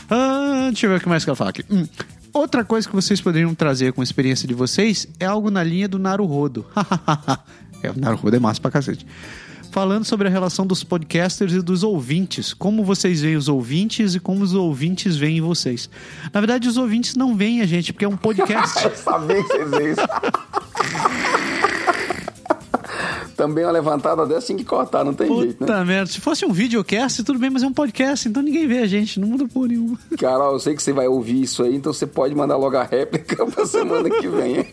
Ah, 0.08 0.68
deixa 0.68 0.86
eu 0.86 0.92
ver 0.92 0.98
o 0.98 1.00
que 1.00 1.10
mais 1.10 1.24
que 1.24 1.32
ela 1.32 1.36
fala 1.36 1.50
aqui. 1.50 1.66
Hum, 1.68 1.88
Outra 2.32 2.64
coisa 2.64 2.88
que 2.88 2.94
vocês 2.94 3.20
poderiam 3.20 3.56
trazer 3.56 3.92
com 3.92 4.02
a 4.02 4.04
experiência 4.04 4.48
de 4.48 4.54
vocês 4.54 5.08
é 5.20 5.26
algo 5.26 5.50
na 5.50 5.64
linha 5.64 5.88
do 5.88 5.98
Naruhodo. 5.98 6.64
é, 7.84 7.92
o 7.92 8.00
Naruhodo 8.00 8.36
é 8.36 8.40
massa 8.40 8.60
pra 8.60 8.72
cacete. 8.72 9.06
Falando 9.72 10.06
sobre 10.06 10.28
a 10.30 10.32
relação 10.32 10.66
dos 10.66 10.86
podcasters 10.86 11.52
e 11.52 11.62
dos 11.62 11.84
ouvintes. 11.84 12.54
Como 12.54 12.84
vocês 12.84 13.20
veem 13.20 13.36
os 13.36 13.50
ouvintes 13.50 14.16
e 14.16 14.22
como 14.22 14.42
os 14.42 14.54
ouvintes 14.54 15.18
veem 15.18 15.42
vocês. 15.42 15.90
Na 16.34 16.40
verdade, 16.40 16.70
os 16.70 16.78
ouvintes 16.78 17.16
não 17.16 17.36
veem 17.36 17.62
a 17.62 17.66
gente, 17.66 17.92
porque 17.92 18.06
é 18.06 18.08
um 18.08 18.16
podcast. 18.16 18.84
Eu 18.88 18.96
sabia 18.96 19.44
que 19.44 19.50
vocês 19.50 19.72
iam 19.72 19.92
isso. 19.92 20.02
Também 23.36 23.66
uma 23.66 23.72
levantada 23.72 24.26
dessa 24.26 24.48
tinha 24.48 24.58
que 24.58 24.64
cortar, 24.64 25.04
não 25.04 25.14
tem 25.14 25.28
jeito, 25.28 25.60
né? 25.60 25.68
Puta 25.68 25.84
merda. 25.84 26.10
Se 26.10 26.22
fosse 26.22 26.46
um 26.46 26.54
videocast, 26.54 27.22
tudo 27.24 27.38
bem, 27.38 27.50
mas 27.50 27.64
é 27.64 27.68
um 27.68 27.74
podcast, 27.74 28.30
então 28.30 28.42
ninguém 28.42 28.66
vê 28.66 28.80
a 28.80 28.88
gente. 28.88 29.20
Não 29.20 29.28
muda 29.28 29.46
porra 29.46 29.68
nenhuma. 29.68 30.00
Carol, 30.18 30.54
eu 30.54 30.60
sei 30.60 30.74
que 30.74 30.82
você 30.82 30.94
vai 30.94 31.08
ouvir 31.08 31.42
isso 31.42 31.62
aí, 31.64 31.76
então 31.76 31.92
você 31.92 32.08
pode 32.08 32.34
mandar 32.34 32.56
logo 32.56 32.78
a 32.78 32.84
réplica 32.84 33.46
pra 33.52 33.66
semana 33.66 34.10
que 34.10 34.28
vem. 34.30 34.66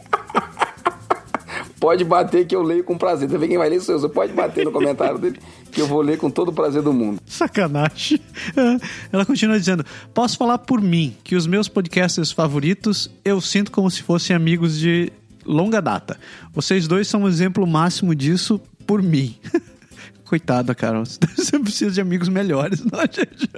Pode 1.82 2.04
bater 2.04 2.46
que 2.46 2.54
eu 2.54 2.62
leio 2.62 2.84
com 2.84 2.96
prazer. 2.96 3.28
Você 3.28 3.36
vê 3.36 3.48
quem 3.48 3.58
vai 3.58 3.68
ler 3.68 3.80
sou. 3.80 3.98
Você 3.98 4.08
pode 4.08 4.32
bater 4.32 4.64
no 4.64 4.70
comentário 4.70 5.18
dele 5.18 5.40
que 5.72 5.82
eu 5.82 5.86
vou 5.88 6.00
ler 6.00 6.16
com 6.16 6.30
todo 6.30 6.50
o 6.50 6.52
prazer 6.52 6.80
do 6.80 6.92
mundo. 6.92 7.20
Sacanagem. 7.26 8.20
Ela 9.12 9.26
continua 9.26 9.58
dizendo: 9.58 9.84
Posso 10.14 10.38
falar 10.38 10.58
por 10.58 10.80
mim 10.80 11.16
que 11.24 11.34
os 11.34 11.44
meus 11.44 11.66
podcasters 11.66 12.30
favoritos 12.30 13.10
eu 13.24 13.40
sinto 13.40 13.72
como 13.72 13.90
se 13.90 14.00
fossem 14.00 14.36
amigos 14.36 14.78
de 14.78 15.10
longa 15.44 15.82
data. 15.82 16.16
Vocês 16.52 16.86
dois 16.86 17.08
são 17.08 17.22
um 17.22 17.28
exemplo 17.28 17.66
máximo 17.66 18.14
disso 18.14 18.60
por 18.86 19.02
mim. 19.02 19.34
Coitada, 20.32 20.74
Carol. 20.74 21.04
Você 21.36 21.58
precisa 21.58 21.90
de 21.90 22.00
amigos 22.00 22.26
melhores, 22.26 22.82
não, 22.82 23.00
gente? 23.04 23.50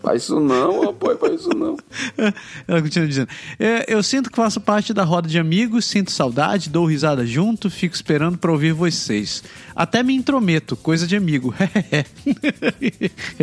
Faz 0.00 0.22
isso 0.22 0.38
não, 0.38 0.84
rapaz, 0.84 1.18
faz 1.18 1.40
isso 1.40 1.48
não. 1.48 1.76
Ela 2.68 2.80
continua 2.80 3.08
dizendo: 3.08 3.28
"É, 3.58 3.92
Eu 3.92 4.00
sinto 4.00 4.30
que 4.30 4.36
faço 4.36 4.60
parte 4.60 4.94
da 4.94 5.02
roda 5.02 5.28
de 5.28 5.40
amigos, 5.40 5.86
sinto 5.86 6.12
saudade, 6.12 6.70
dou 6.70 6.86
risada 6.86 7.26
junto, 7.26 7.68
fico 7.68 7.96
esperando 7.96 8.38
pra 8.38 8.52
ouvir 8.52 8.72
vocês. 8.72 9.42
Até 9.74 10.04
me 10.04 10.14
intrometo, 10.14 10.76
coisa 10.76 11.04
de 11.04 11.16
amigo. 11.16 11.52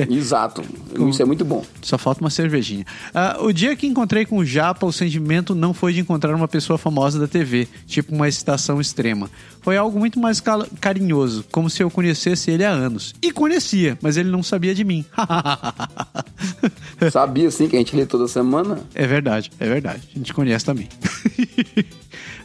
Exato. 0.09 0.63
Isso 1.09 1.21
é 1.21 1.25
muito 1.25 1.43
bom. 1.43 1.65
Só 1.81 1.97
falta 1.97 2.21
uma 2.21 2.29
cervejinha. 2.29 2.85
Ah, 3.13 3.37
o 3.41 3.51
dia 3.51 3.75
que 3.75 3.85
encontrei 3.85 4.25
com 4.25 4.37
o 4.37 4.45
Japa, 4.45 4.85
o 4.85 4.93
sentimento 4.93 5.53
não 5.53 5.73
foi 5.73 5.91
de 5.91 5.99
encontrar 5.99 6.33
uma 6.33 6.47
pessoa 6.47 6.77
famosa 6.77 7.19
da 7.19 7.27
TV, 7.27 7.67
tipo 7.85 8.15
uma 8.15 8.29
excitação 8.29 8.79
extrema. 8.79 9.29
Foi 9.61 9.75
algo 9.75 9.99
muito 9.99 10.17
mais 10.19 10.41
carinhoso, 10.79 11.43
como 11.51 11.69
se 11.69 11.83
eu 11.83 11.91
conhecesse 11.91 12.51
ele 12.51 12.63
há 12.63 12.76
anos. 12.77 13.13
E 13.21 13.31
conhecia, 13.31 13.97
mas 14.01 14.17
ele 14.17 14.29
não 14.29 14.43
sabia 14.43 14.73
de 14.73 14.83
mim. 14.83 15.05
Sabia 17.11 17.49
sim 17.51 17.67
que 17.67 17.75
a 17.75 17.79
gente 17.79 17.95
lê 17.95 18.05
toda 18.05 18.27
semana? 18.27 18.79
É 18.95 19.05
verdade, 19.05 19.51
é 19.59 19.67
verdade. 19.67 20.01
A 20.15 20.17
gente 20.17 20.33
conhece 20.33 20.65
também. 20.65 20.87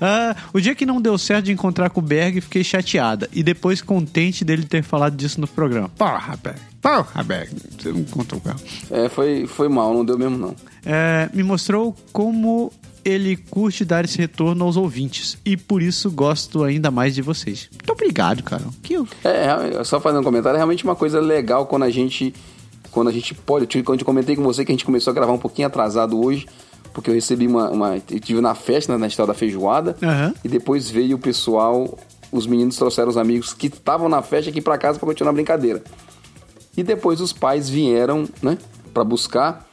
Ah, 0.04 0.34
o 0.52 0.60
dia 0.60 0.74
que 0.74 0.84
não 0.84 1.00
deu 1.00 1.16
certo 1.16 1.44
de 1.44 1.52
encontrar 1.52 1.88
com 1.88 2.00
o 2.00 2.02
Berg, 2.02 2.40
fiquei 2.40 2.64
chateada. 2.64 3.28
E 3.32 3.40
depois 3.40 3.80
contente 3.80 4.44
dele 4.44 4.64
ter 4.64 4.82
falado 4.82 5.14
disso 5.14 5.40
no 5.40 5.46
programa. 5.46 5.88
Porra, 5.90 6.36
Berg. 6.42 6.58
Porra, 6.80 7.22
Berg. 7.22 7.54
Você 7.78 7.92
não 7.92 8.00
encontrou 8.00 8.40
o 8.40 8.42
carro. 8.42 8.58
É, 8.90 9.08
foi, 9.08 9.46
foi 9.46 9.68
mal, 9.68 9.94
não 9.94 10.04
deu 10.04 10.18
mesmo 10.18 10.36
não. 10.36 10.56
É, 10.84 11.30
me 11.32 11.44
mostrou 11.44 11.94
como 12.12 12.72
ele 13.04 13.37
curte 13.37 13.85
dar 13.85 14.04
esse 14.04 14.18
retorno 14.18 14.64
aos 14.64 14.76
ouvintes. 14.76 15.37
E 15.44 15.56
por 15.56 15.82
isso 15.82 16.11
gosto 16.11 16.62
ainda 16.64 16.90
mais 16.90 17.14
de 17.14 17.23
vocês. 17.23 17.68
Muito 17.73 17.92
obrigado, 17.92 18.42
cara. 18.42 18.64
Que 18.82 18.94
eu... 18.94 19.06
É, 19.25 19.76
é, 19.80 19.85
só 19.85 20.00
fazendo 20.00 20.21
um 20.21 20.25
comentário, 20.25 20.56
é 20.56 20.59
realmente 20.59 20.85
uma 20.85 20.94
coisa 20.97 21.21
legal 21.21 21.66
quando 21.66 21.82
a 21.85 21.90
gente 21.90 22.35
quando 22.90 23.09
a 23.09 23.12
gente 23.12 23.32
pode, 23.35 23.66
tive- 23.66 23.82
quando 23.85 24.00
eu 24.00 24.04
comentei 24.04 24.37
com 24.37 24.42
você 24.42 24.66
que 24.66 24.71
a 24.71 24.75
gente 24.75 24.85
começou 24.85 25.11
a 25.12 25.14
gravar 25.14 25.32
um 25.32 25.38
pouquinho 25.38 25.66
atrasado 25.66 26.23
hoje, 26.23 26.47
porque 26.92 27.09
eu 27.09 27.14
recebi 27.14 27.47
uma, 27.47 27.71
uma 27.71 27.97
eu 27.97 28.21
tive 28.21 28.38
na 28.42 28.54
festa, 28.54 28.99
na 28.99 29.06
história 29.06 29.32
da 29.32 29.38
feijoada, 29.38 29.97
Aham. 30.02 30.35
e 30.44 30.49
depois 30.49 30.90
veio 30.90 31.16
o 31.16 31.18
pessoal, 31.18 31.99
os 32.30 32.47
meninos 32.47 32.76
trouxeram 32.76 33.09
os 33.09 33.16
amigos 33.16 33.54
que 33.54 33.68
estavam 33.68 34.11
na 34.11 34.21
festa 34.21 34.50
aqui 34.50 34.61
pra 34.61 34.76
casa 34.76 34.99
pra 34.99 35.09
continuar 35.09 35.30
a 35.30 35.32
brincadeira. 35.32 35.82
E 36.76 36.82
depois 36.82 37.18
os 37.23 37.32
pais 37.32 37.66
vieram, 37.71 38.28
né, 38.42 38.59
para 38.92 39.04
buscar. 39.04 39.66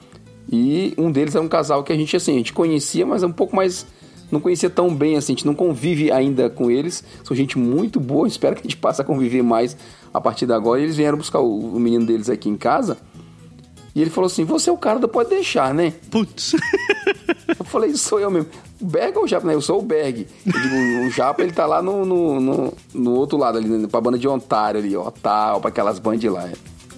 E 0.52 0.94
um 0.98 1.12
deles 1.12 1.36
era 1.36 1.44
um 1.44 1.48
casal 1.48 1.84
que 1.84 1.94
a 1.94 1.96
gente 1.96 2.16
assim, 2.16 2.34
a 2.34 2.38
gente 2.38 2.54
conhecia, 2.54 3.06
mas 3.06 3.24
é 3.24 3.28
um 3.28 3.32
pouco 3.32 3.56
mais 3.56 3.86
não 4.32 4.40
conhecia 4.40 4.70
tão 4.70 4.94
bem 4.94 5.18
assim, 5.18 5.34
a 5.34 5.36
gente 5.36 5.46
não 5.46 5.56
convive 5.56 6.12
ainda 6.12 6.50
com 6.50 6.70
eles. 6.70 7.04
São 7.24 7.36
gente 7.36 7.58
muito 7.58 8.00
boa, 8.00 8.26
espero 8.30 8.56
que 8.56 8.62
a 8.62 8.64
gente 8.64 8.78
passe 8.78 9.02
a 9.02 9.06
conviver 9.06 9.44
mais 9.44 9.76
a 10.14 10.22
partir 10.22 10.46
de 10.46 10.54
agora. 10.54 10.80
E 10.80 10.84
eles 10.84 10.96
vieram 10.96 11.18
buscar 11.18 11.40
o, 11.40 11.76
o 11.76 11.80
menino 11.80 12.06
deles 12.06 12.30
aqui 12.30 12.50
em 12.50 12.58
casa. 12.58 12.98
E 13.96 14.02
ele 14.02 14.10
falou 14.10 14.28
assim: 14.28 14.44
"Você 14.46 14.70
é 14.70 14.74
o 14.74 14.78
cara 14.78 15.00
do 15.00 15.08
pode 15.08 15.30
deixar, 15.30 15.74
né?" 15.74 15.94
Putz. 16.12 16.56
Eu 17.58 17.66
falei, 17.66 17.96
sou 17.96 18.20
eu 18.20 18.30
mesmo. 18.30 18.50
O 18.80 18.86
Berg 18.86 19.18
ou 19.18 19.24
o 19.24 19.28
Japa? 19.28 19.48
Né? 19.48 19.54
Eu 19.54 19.62
sou 19.62 19.80
o 19.80 19.82
Berg. 19.82 20.28
Eu 20.46 20.62
digo, 20.62 21.08
o 21.08 21.10
Japa, 21.10 21.42
ele 21.42 21.52
tá 21.52 21.66
lá 21.66 21.82
no, 21.82 22.06
no, 22.06 22.40
no, 22.40 22.74
no 22.94 23.14
outro 23.14 23.38
lado, 23.38 23.58
ali, 23.58 23.88
pra 23.88 24.00
banda 24.00 24.18
de 24.18 24.28
Ontário 24.28 24.80
ali, 24.80 24.96
ó. 24.96 25.10
Tal, 25.10 25.60
pra 25.60 25.70
aquelas 25.70 26.00
bandas 26.00 26.32
lá. 26.32 26.50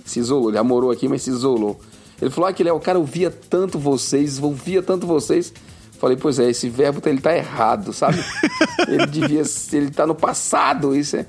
Se 0.06 0.20
isolou. 0.20 0.50
Ele 0.50 0.58
já 0.58 0.64
morou 0.64 0.92
aqui, 0.92 1.08
mas 1.08 1.22
se 1.22 1.30
isolou. 1.30 1.80
Ele 2.22 2.30
falou, 2.30 2.50
ah, 2.50 2.54
que 2.54 2.64
Léo, 2.64 2.80
cara, 2.80 2.98
eu 2.98 3.04
via 3.04 3.32
tanto 3.32 3.80
vocês, 3.80 4.38
eu 4.38 4.54
via 4.54 4.84
tanto 4.84 5.08
vocês. 5.08 5.52
Falei, 6.00 6.18
pois 6.18 6.40
é, 6.40 6.50
esse 6.50 6.70
verbo 6.70 7.02
ele 7.06 7.22
tá 7.22 7.36
errado, 7.36 7.94
sabe? 7.94 8.24
ele 8.88 9.06
devia, 9.06 9.44
ele 9.74 9.92
tá 9.92 10.06
no 10.06 10.16
passado, 10.16 10.96
isso 10.96 11.18
é. 11.18 11.26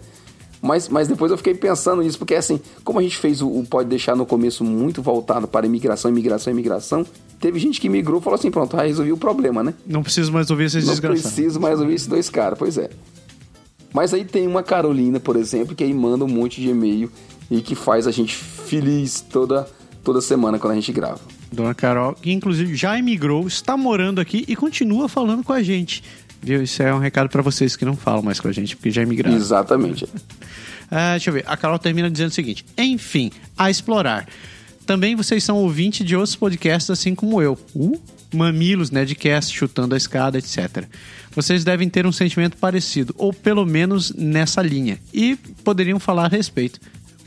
Mas, 0.63 0.89
mas 0.89 1.09
depois 1.09 1.33
eu 1.33 1.37
fiquei 1.37 1.55
pensando 1.55 2.03
nisso, 2.03 2.17
porque 2.17 2.37
assim, 2.37 2.61
como 2.85 3.01
a 3.01 3.03
gente 3.03 3.17
fez 3.17 3.43
o, 3.43 3.49
o 3.49 3.67
Pode 3.67 3.89
Deixar 3.89 4.15
no 4.15 4.25
começo 4.25 4.63
muito 4.63 5.03
voltado 5.03 5.49
para 5.49 5.67
imigração, 5.67 6.09
imigração, 6.09 6.53
imigração, 6.53 7.05
teve 7.41 7.59
gente 7.59 7.81
que 7.81 7.89
migrou 7.89 8.21
e 8.21 8.23
falou 8.23 8.39
assim, 8.39 8.51
pronto, 8.51 8.77
já 8.77 8.85
resolvi 8.85 9.13
o 9.13 9.17
problema, 9.17 9.65
né? 9.65 9.75
Não 9.85 10.05
preciso 10.05 10.33
mais 10.33 10.49
ouvir 10.53 10.67
esses 10.67 10.85
Não 10.85 10.93
desgraçados. 10.93 11.33
preciso 11.33 11.59
mais 11.59 11.81
ouvir 11.81 11.95
esses 11.95 12.07
dois 12.07 12.31
caras, 12.31 12.57
pois 12.57 12.79
é. 12.79 12.91
Mas 13.93 14.15
aí 14.15 14.25
tem 14.25 14.47
uma 14.47 14.63
Carolina, 14.63 15.19
por 15.19 15.37
exemplo, 15.37 15.75
que 15.75 15.83
aí 15.83 15.93
manda 15.93 16.25
um 16.25 16.29
monte 16.29 16.61
de 16.61 16.69
e-mail 16.69 17.11
e 17.51 17.61
que 17.61 17.75
faz 17.75 18.07
a 18.07 18.13
gente 18.13 18.37
feliz 18.37 19.21
toda, 19.21 19.69
toda 20.03 20.21
semana 20.21 20.59
quando 20.59 20.73
a 20.73 20.77
gente 20.77 20.93
grava. 20.93 21.21
Dona 21.51 21.75
Carol, 21.75 22.15
que 22.15 22.33
inclusive 22.33 22.75
já 22.75 22.99
emigrou, 22.99 23.47
está 23.47 23.77
morando 23.77 24.21
aqui 24.21 24.45
e 24.49 24.57
continua 24.57 25.09
falando 25.09 25.45
com 25.45 25.53
a 25.53 25.63
gente. 25.63 26.03
Viu? 26.43 26.63
Isso 26.63 26.83
é 26.83 26.93
um 26.93 26.99
recado 26.99 27.29
pra 27.29 27.41
vocês 27.41 27.77
que 27.77 27.85
não 27.85 27.97
falam 27.97 28.23
mais 28.23 28.41
com 28.41 28.49
a 28.49 28.53
gente, 28.53 28.77
porque 28.77 28.91
já 28.91 29.03
emigraram. 29.03 29.37
Exatamente. 29.37 30.07
Ah, 30.95 31.13
deixa 31.13 31.31
eu 31.31 31.35
ver. 31.35 31.45
A 31.47 31.57
Carol 31.57 31.79
termina 31.79 32.11
dizendo 32.11 32.29
o 32.29 32.35
seguinte: 32.35 32.67
Enfim, 32.77 33.33
a 33.57 33.71
explorar. 33.71 34.29
Também 34.85 35.17
vocês 35.17 35.43
são 35.43 35.57
ouvintes 35.57 36.05
de 36.07 36.15
outros 36.15 36.37
podcasts 36.37 36.91
assim 36.91 37.15
como 37.15 37.41
eu. 37.41 37.59
Uh, 37.75 37.99
Mamilos, 38.35 38.91
Nedcast, 38.91 39.57
Chutando 39.57 39.95
a 39.95 39.97
Escada, 39.97 40.37
etc. 40.37 40.85
Vocês 41.35 41.65
devem 41.65 41.89
ter 41.89 42.07
um 42.07 42.13
sentimento 42.13 42.59
parecido, 42.59 43.15
ou 43.17 43.33
pelo 43.33 43.65
menos 43.65 44.13
nessa 44.13 44.61
linha, 44.61 44.99
e 45.15 45.37
poderiam 45.65 45.99
falar 45.99 46.27
a 46.27 46.29
respeito. 46.29 46.79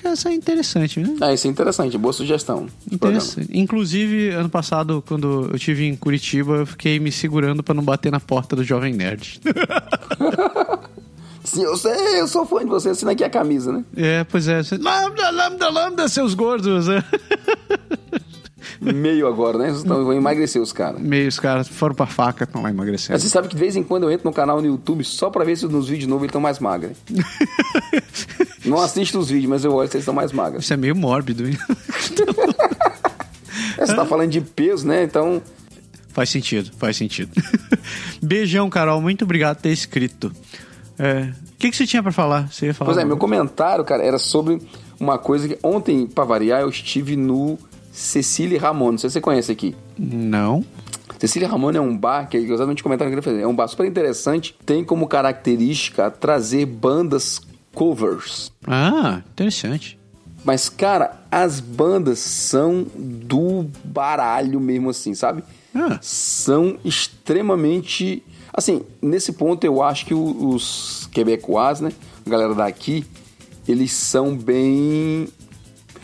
Essa 0.05 0.29
é 0.29 0.33
interessante, 0.33 1.00
né? 1.00 1.15
Ah, 1.19 1.33
isso 1.33 1.47
é 1.47 1.50
interessante, 1.50 1.97
boa 1.97 2.13
sugestão. 2.13 2.67
Interessante. 2.91 3.50
Inclusive, 3.51 4.29
ano 4.29 4.50
passado, 4.50 5.03
quando 5.07 5.50
eu 5.50 5.55
estive 5.55 5.85
em 5.85 5.95
Curitiba, 5.95 6.57
eu 6.57 6.65
fiquei 6.65 7.00
me 7.00 7.12
segurando 7.12 7.63
pra 7.63 7.74
não 7.74 7.83
bater 7.83 8.12
na 8.12 8.19
porta 8.19 8.55
do 8.55 8.63
Jovem 8.63 8.93
Nerd. 8.93 9.41
Sim, 11.43 11.63
eu 11.63 11.77
sei, 11.77 12.19
eu 12.19 12.27
sou 12.27 12.45
fã 12.45 12.59
de 12.59 12.65
você, 12.65 12.89
assina 12.89 13.12
aqui 13.12 13.24
a 13.24 13.29
camisa, 13.29 13.71
né? 13.71 13.83
é, 13.95 14.24
pois 14.24 14.47
é. 14.47 14.62
Lambda, 14.79 15.29
lambda, 15.29 15.69
lambda, 15.69 16.07
seus 16.07 16.33
gordos. 16.33 16.88
né? 16.88 17.03
Meio 18.81 19.27
agora, 19.27 19.57
né? 19.57 19.74
Então, 19.77 20.00
eu 20.00 20.05
vou 20.05 20.13
emagrecer 20.13 20.62
os 20.62 20.74
caras. 20.74 21.00
Meio 21.00 21.27
os 21.27 21.39
caras 21.39 21.67
foram 21.67 21.95
pra 21.95 22.05
faca, 22.05 22.43
estão 22.43 22.62
lá 22.62 22.67
Mas 22.69 22.75
emagrecendo. 22.75 23.19
você 23.19 23.29
sabe 23.29 23.47
que 23.47 23.55
de 23.55 23.59
vez 23.59 23.75
em 23.75 23.83
quando 23.83 24.03
eu 24.03 24.12
entro 24.12 24.27
no 24.27 24.33
canal 24.33 24.59
no 24.62 24.67
YouTube 24.67 25.03
só 25.03 25.29
pra 25.29 25.43
ver 25.45 25.55
se 25.55 25.65
nos 25.67 25.88
vídeos 25.88 26.07
novos 26.09 26.24
eles 26.24 26.29
estão 26.29 26.41
mais 26.41 26.59
magros. 26.59 26.97
Não 28.65 28.79
assisto 28.81 29.19
os 29.19 29.29
vídeos, 29.29 29.50
mas 29.50 29.63
eu 29.63 29.74
olho 29.74 29.88
se 29.89 29.95
eles 29.95 30.03
estão 30.03 30.13
mais 30.13 30.31
magros. 30.31 30.63
Isso 30.63 30.74
é 30.74 30.77
meio 30.77 30.95
mórbido, 30.95 31.48
hein? 31.48 31.57
É, 33.77 33.86
você 33.86 33.93
tá 33.93 34.05
falando 34.05 34.29
de 34.31 34.39
peso, 34.39 34.88
né? 34.88 35.03
Então, 35.03 35.41
faz 36.13 36.29
sentido, 36.29 36.72
faz 36.77 36.95
sentido. 36.95 37.31
Beijão, 38.24 38.69
Carol. 38.69 39.01
Muito 39.01 39.25
obrigado 39.25 39.57
por 39.57 39.63
ter 39.63 39.72
escrito. 39.72 40.31
É, 40.98 41.29
O 41.53 41.57
que, 41.57 41.69
que 41.72 41.75
você 41.75 41.86
tinha 41.86 42.01
pra 42.01 42.12
falar? 42.12 42.50
Você 42.51 42.67
ia 42.67 42.74
falar? 42.74 42.93
Pois 42.93 42.98
é, 43.03 43.05
meu 43.05 43.17
comentário, 43.17 43.84
cara, 43.84 44.01
era 44.03 44.17
sobre 44.17 44.62
uma 44.98 45.17
coisa 45.17 45.48
que 45.48 45.57
ontem, 45.62 46.07
pra 46.07 46.24
variar, 46.24 46.62
eu 46.62 46.69
estive 46.69 47.17
no 47.17 47.57
Cecília 47.91 48.60
Ramon. 48.60 48.91
Não 48.91 48.98
sei 48.98 49.10
se 49.10 49.15
você 49.15 49.22
conhece 49.22 49.51
aqui. 49.51 49.75
Não. 49.98 50.63
Cecília 51.19 51.48
Ramon 51.48 51.72
é 51.72 51.81
um 51.81 51.98
bar 51.98 52.29
que 52.29 52.38
exatamente 52.38 52.81
o 52.81 52.84
comentário 52.84 53.12
que 53.12 53.17
eu 53.17 53.22
queria 53.22 53.34
fazer. 53.34 53.43
É 53.43 53.48
um 53.48 53.55
bar 53.55 53.67
super 53.67 53.86
interessante. 53.86 54.55
Tem 54.65 54.86
como 54.86 55.05
característica 55.07 56.10
trazer 56.10 56.65
bandas 56.65 57.41
covers. 57.75 58.51
Ah, 58.65 59.22
interessante. 59.32 60.00
Mas, 60.44 60.70
cara, 60.70 61.20
as 61.32 61.60
bandas 61.60 62.20
são 62.20 62.86
do 62.96 63.65
baralho 63.84 64.60
mesmo 64.60 64.89
assim, 64.91 65.13
sabe? 65.13 65.44
Ah. 65.74 66.00
São 66.01 66.77
extremamente. 66.86 68.24
Assim, 68.53 68.84
nesse 69.01 69.34
ponto 69.34 69.63
eu 69.65 69.84
acho 69.84 70.05
que 70.05 70.13
os 70.13 71.10
quebecois, 71.12 71.82
né? 71.82 71.91
A 72.25 72.29
galera 72.29 72.53
daqui, 72.55 73.05
eles 73.67 73.91
são 73.91 74.36
bem. 74.38 75.27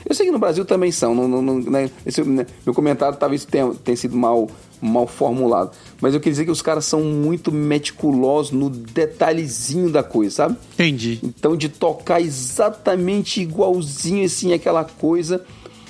Eu 0.08 0.16
sei 0.16 0.26
que 0.26 0.32
no 0.32 0.40
Brasil 0.40 0.66
também 0.66 0.92
são. 0.92 1.14
Não, 1.16 1.28
não- 1.28 1.42
não- 1.42 1.60
né? 1.60 1.90
Esse, 2.06 2.24
né, 2.24 2.46
meu 2.66 2.74
comentário 2.74 3.18
talvez 3.18 3.46
tenha, 3.46 3.72
tenha 3.76 3.96
sido 3.96 4.18
mal, 4.18 4.50
mal 4.82 5.06
formulado. 5.08 5.72
Mas 6.02 6.14
eu 6.14 6.20
queria 6.20 6.34
dizer 6.34 6.46
que 6.46 6.52
os 6.52 6.62
caras 6.62 6.86
são 6.86 7.02
muito 7.02 7.52
meticulosos 7.52 8.52
no 8.52 8.70
detalhezinho 8.70 9.90
da 9.92 10.02
coisa, 10.04 10.36
sabe? 10.36 10.58
Entendi. 10.74 11.20
Então, 11.24 11.56
de 11.56 11.70
tocar 11.70 12.20
exatamente 12.22 13.42
igualzinho 13.42 14.26
assim 14.26 14.54
aquela 14.54 14.84
coisa. 14.84 15.44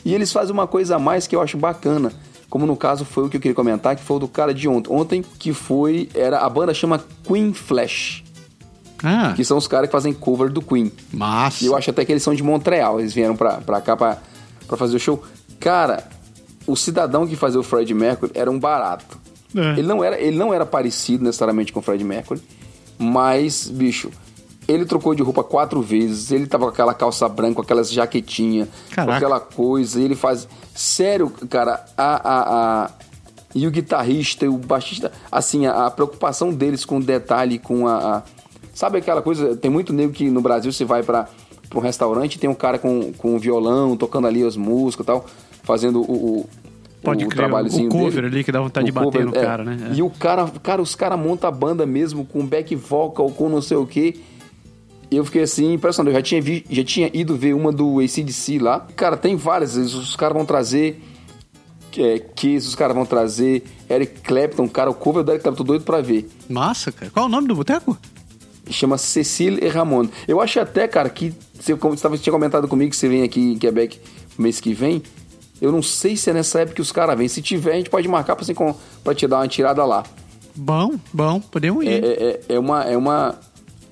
E 0.03 0.13
eles 0.13 0.31
fazem 0.31 0.51
uma 0.53 0.67
coisa 0.67 0.95
a 0.95 1.00
mais 1.00 1.27
que 1.27 1.36
eu 1.36 1.41
acho 1.41 1.57
bacana. 1.57 2.12
Como 2.50 2.65
no 2.65 2.75
caso 2.75 3.05
foi 3.05 3.25
o 3.25 3.29
que 3.29 3.38
eu 3.38 3.41
queria 3.41 3.55
comentar, 3.55 3.95
que 3.95 4.03
foi 4.03 4.17
o 4.17 4.19
do 4.19 4.27
cara 4.27 4.53
de 4.53 4.67
ontem. 4.67 4.91
Ontem, 4.91 5.24
que 5.39 5.53
foi. 5.53 6.10
era 6.13 6.39
A 6.39 6.50
banda 6.50 6.74
chama 6.74 7.01
Queen 7.25 7.53
Flash. 7.53 8.24
Ah, 9.03 9.33
Que 9.36 9.43
são 9.43 9.57
os 9.57 9.65
caras 9.67 9.88
que 9.88 9.91
fazem 9.91 10.13
cover 10.13 10.50
do 10.51 10.62
Queen. 10.62 10.91
massa. 11.13 11.63
E 11.63 11.67
eu 11.67 11.75
acho 11.75 11.89
até 11.89 12.03
que 12.05 12.12
eles 12.12 12.21
são 12.21 12.36
de 12.36 12.43
Montreal. 12.43 13.00
Eles 13.00 13.13
vieram 13.13 13.36
pra, 13.36 13.53
pra 13.62 13.79
cá 13.81 13.95
pra, 13.95 14.17
pra 14.67 14.75
fazer 14.77 14.95
o 14.95 15.00
show. 15.00 15.24
Cara, 15.60 16.07
o 16.71 16.75
cidadão 16.75 17.27
que 17.27 17.35
fazia 17.35 17.59
o 17.59 17.63
Fred 17.63 17.93
Mercury 17.93 18.31
era 18.35 18.49
um 18.49 18.59
barato. 18.59 19.19
É. 19.55 19.71
Ele, 19.79 19.83
não 19.87 20.03
era, 20.03 20.19
ele 20.19 20.37
não 20.37 20.53
era 20.53 20.65
parecido 20.65 21.23
necessariamente 21.23 21.73
com 21.73 21.79
o 21.79 21.83
Fred 21.83 22.03
Mercury. 22.03 22.41
Mas, 22.97 23.67
bicho, 23.67 24.09
ele 24.67 24.85
trocou 24.85 25.13
de 25.15 25.23
roupa 25.23 25.43
quatro 25.43 25.81
vezes. 25.81 26.31
Ele 26.31 26.47
tava 26.47 26.65
com 26.65 26.71
aquela 26.71 26.93
calça 26.93 27.27
branca, 27.27 27.55
com 27.55 27.61
aquelas 27.61 27.91
jaquetinhas, 27.91 28.67
com 28.95 29.11
aquela 29.11 29.39
coisa. 29.39 29.99
Ele 29.99 30.15
faz. 30.15 30.47
Sério, 30.73 31.29
cara, 31.49 31.83
a, 31.97 32.15
a, 32.15 32.83
a, 32.85 32.89
e 33.53 33.67
o 33.67 33.71
guitarrista 33.71 34.45
e 34.45 34.47
o 34.47 34.53
baixista, 34.57 35.11
assim, 35.31 35.65
a, 35.65 35.87
a 35.87 35.91
preocupação 35.91 36.53
deles 36.53 36.85
com 36.85 36.97
o 36.97 37.03
detalhe, 37.03 37.59
com 37.59 37.87
a, 37.87 38.17
a- 38.17 38.23
Sabe 38.73 38.97
aquela 38.99 39.21
coisa, 39.21 39.55
tem 39.57 39.69
muito 39.69 39.91
nego 39.91 40.13
que 40.13 40.29
no 40.31 40.41
Brasil 40.41 40.71
você 40.71 40.85
vai 40.85 41.03
pra, 41.03 41.27
pra 41.71 41.79
um 41.79 41.81
restaurante 41.81 42.35
e 42.35 42.37
tem 42.37 42.49
um 42.49 42.53
cara 42.53 42.77
com, 42.77 43.11
com 43.13 43.35
um 43.35 43.39
violão, 43.39 43.95
tocando 43.97 44.27
ali 44.27 44.43
as 44.43 44.55
músicas 44.57 45.05
e 45.05 45.07
tal, 45.07 45.25
fazendo 45.63 46.01
o, 46.01 46.41
o, 46.41 46.49
Pode 47.01 47.25
o 47.25 47.29
crer, 47.29 47.37
trabalhozinho 47.37 47.87
o 47.87 47.91
cover 47.91 48.11
dele. 48.23 48.27
ali 48.27 48.43
que 48.43 48.51
dá 48.51 48.59
vontade 48.59 48.85
de 48.85 48.91
O 48.91 48.93
bater 48.93 49.05
cover, 49.05 49.25
no 49.25 49.35
é. 49.35 49.41
cara, 49.41 49.63
né? 49.63 49.89
É. 49.89 49.95
E 49.95 50.03
o 50.03 50.09
cara, 50.09 50.47
cara, 50.61 50.81
os 50.81 50.93
caras 50.93 51.17
montam 51.17 51.47
a 51.47 51.51
banda 51.51 51.85
mesmo 51.85 52.25
com 52.25 52.45
back 52.45 52.75
vocal, 52.75 53.31
com 53.31 53.49
não 53.49 53.61
sei 53.61 53.77
o 53.77 53.87
quê. 53.87 54.15
Eu 55.09 55.25
fiquei 55.25 55.43
assim, 55.43 55.73
impressionado. 55.73 56.11
Eu 56.11 56.19
já 56.19 56.21
tinha, 56.21 56.41
vi, 56.41 56.65
já 56.69 56.83
tinha 56.83 57.09
ido 57.13 57.35
ver 57.35 57.53
uma 57.53 57.71
do 57.71 57.99
ACDC 57.99 58.59
lá. 58.59 58.85
Cara, 58.95 59.17
tem 59.17 59.35
várias. 59.35 59.75
Os 59.75 60.15
caras 60.15 60.35
vão 60.37 60.45
trazer. 60.45 61.01
É, 61.97 62.19
Kiss, 62.19 62.67
os 62.67 62.75
caras 62.75 62.95
vão 62.95 63.05
trazer. 63.05 63.63
Eric 63.89 64.21
Clapton, 64.21 64.69
cara, 64.69 64.89
o 64.89 64.93
cover 64.93 65.23
do 65.23 65.31
Eric 65.31 65.43
Clapton, 65.43 65.57
tô 65.57 65.63
doido 65.65 65.83
pra 65.83 65.99
ver. 66.01 66.29
Massa, 66.49 66.91
cara. 66.91 67.11
Qual 67.11 67.25
é 67.25 67.27
o 67.27 67.31
nome 67.31 67.47
do 67.47 67.55
boteco? 67.55 67.97
Chama 68.71 68.97
Cecile 68.97 69.59
e 69.63 69.67
Ramon. 69.67 70.07
Eu 70.27 70.39
acho 70.41 70.59
até, 70.59 70.87
cara, 70.87 71.09
que 71.09 71.33
você, 71.59 71.75
como 71.75 71.97
você 71.97 72.17
tinha 72.17 72.33
comentado 72.33 72.67
comigo 72.67 72.91
que 72.91 72.97
você 72.97 73.07
vem 73.09 73.23
aqui 73.23 73.39
em 73.53 73.57
Quebec 73.57 73.99
mês 74.37 74.59
que 74.59 74.73
vem. 74.73 75.01
Eu 75.61 75.71
não 75.71 75.81
sei 75.83 76.17
se 76.17 76.29
é 76.29 76.33
nessa 76.33 76.59
época 76.61 76.75
que 76.75 76.81
os 76.81 76.91
caras 76.91 77.15
vêm. 77.17 77.27
Se 77.27 77.41
tiver, 77.41 77.73
a 77.73 77.75
gente 77.75 77.89
pode 77.89 78.07
marcar 78.07 78.35
pra, 78.35 78.43
assim, 78.43 78.53
com- 78.53 78.75
pra 79.03 79.13
te 79.13 79.27
dar 79.27 79.37
uma 79.37 79.47
tirada 79.47 79.85
lá. 79.85 80.03
Bom, 80.55 80.95
bom, 81.13 81.39
podemos 81.39 81.85
É, 81.85 81.89
ir. 81.89 82.03
é, 82.03 82.07
é- 82.23 82.39
é 82.55 82.59
uma, 82.59 82.83
é 82.83 82.97
uma, 82.97 83.39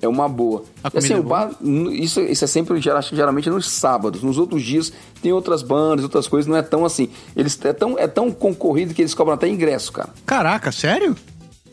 é 0.02 0.08
uma 0.08 0.28
boa. 0.28 0.64
A 0.82 0.90
assim, 0.98 1.12
é 1.14 1.18
o 1.18 1.22
bar, 1.22 1.50
isso, 1.92 2.20
isso 2.22 2.42
é 2.44 2.46
sempre, 2.48 2.80
gera- 2.80 3.00
geralmente, 3.00 3.48
nos 3.48 3.70
sábados. 3.70 4.20
Nos 4.22 4.36
outros 4.36 4.62
dias 4.62 4.92
tem 5.22 5.32
outras 5.32 5.62
bandas, 5.62 6.02
outras 6.04 6.26
coisas, 6.26 6.48
não 6.48 6.56
é 6.56 6.62
tão 6.62 6.84
assim. 6.84 7.08
Eles 7.36 7.58
é 7.64 7.72
tão, 7.72 7.96
é 7.98 8.08
tão 8.08 8.32
concorrido 8.32 8.92
que 8.92 9.02
eles 9.02 9.14
cobram 9.14 9.34
até 9.34 9.46
ingresso, 9.48 9.92
cara. 9.92 10.08
Caraca, 10.26 10.72
sério? 10.72 11.14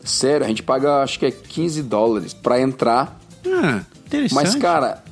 Sério, 0.08 0.46
a 0.46 0.48
gente 0.48 0.62
paga 0.62 1.02
acho 1.02 1.18
que 1.18 1.26
é 1.26 1.30
15 1.30 1.82
dólares 1.82 2.32
pra 2.32 2.58
entrar. 2.58 3.20
Ah, 3.46 3.82
interessante. 4.06 4.34
Mas, 4.34 4.54
cara, 4.54 5.04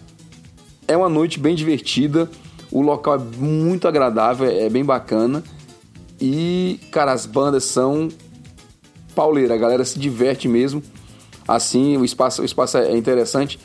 é 0.89 0.97
uma 0.97 1.09
noite 1.09 1.39
bem 1.39 1.55
divertida. 1.55 2.31
O 2.71 2.81
local 2.81 3.17
é 3.17 3.19
muito 3.19 3.87
agradável, 3.87 4.49
é 4.49 4.71
bem 4.71 4.83
bacana. 4.83 5.45
E, 6.19 6.81
cara, 6.91 7.13
as 7.13 7.27
bandas 7.27 7.65
são 7.65 8.09
pauleira. 9.15 9.55
A 9.55 9.59
galera 9.59 9.85
se 9.85 9.99
diverte 9.99 10.49
mesmo. 10.49 10.83
Assim, 11.47 11.99
o 11.99 12.05
espaço, 12.05 12.41
o 12.41 12.45
espaço 12.45 12.79
é 12.79 12.97
interessante. 12.97 13.61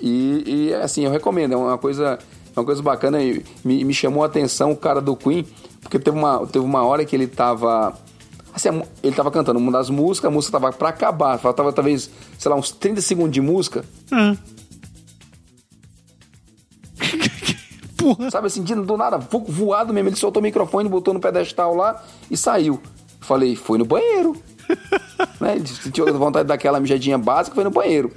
E, 0.00 0.42
e, 0.46 0.74
assim, 0.74 1.04
eu 1.04 1.12
recomendo. 1.12 1.52
É 1.52 1.56
uma 1.56 1.78
coisa, 1.78 2.18
é 2.54 2.58
uma 2.58 2.66
coisa 2.66 2.82
bacana. 2.82 3.22
E 3.22 3.44
me, 3.64 3.84
me 3.84 3.94
chamou 3.94 4.24
a 4.24 4.26
atenção 4.26 4.72
o 4.72 4.76
cara 4.76 5.00
do 5.00 5.14
Queen. 5.14 5.46
Porque 5.80 5.98
teve 5.98 6.18
uma, 6.18 6.44
teve 6.46 6.64
uma 6.64 6.82
hora 6.82 7.04
que 7.04 7.14
ele 7.14 7.28
tava... 7.28 7.96
Assim, 8.54 8.68
ele 9.02 9.16
tava 9.16 9.30
cantando 9.30 9.58
uma 9.58 9.72
das 9.72 9.88
músicas, 9.88 10.28
a 10.28 10.32
música 10.32 10.58
tava 10.58 10.72
pra 10.76 10.90
acabar. 10.90 11.38
Faltava 11.38 11.72
talvez, 11.72 12.10
sei 12.38 12.50
lá, 12.50 12.56
uns 12.56 12.70
30 12.70 13.00
segundos 13.00 13.32
de 13.32 13.40
música. 13.40 13.84
Ah. 14.10 14.36
Porra. 17.96 18.30
Sabe 18.30 18.46
assim, 18.48 18.62
de- 18.62 18.74
do 18.74 18.96
nada, 18.96 19.18
vo- 19.18 19.44
voado 19.48 19.92
mesmo. 19.92 20.08
Ele 20.08 20.16
soltou 20.16 20.40
o 20.40 20.42
microfone, 20.42 20.88
botou 20.88 21.14
no 21.14 21.20
pedestal 21.20 21.74
lá 21.74 22.02
e 22.30 22.36
saiu. 22.36 22.80
Falei, 23.20 23.54
foi 23.56 23.78
no 23.78 23.84
banheiro. 23.84 24.36
né? 25.40 25.56
Ele 25.56 25.66
sentiu 25.66 26.12
vontade 26.18 26.48
daquela 26.48 26.80
mijadinha 26.80 27.16
básica, 27.18 27.54
foi 27.54 27.64
no 27.64 27.70
banheiro. 27.70 28.12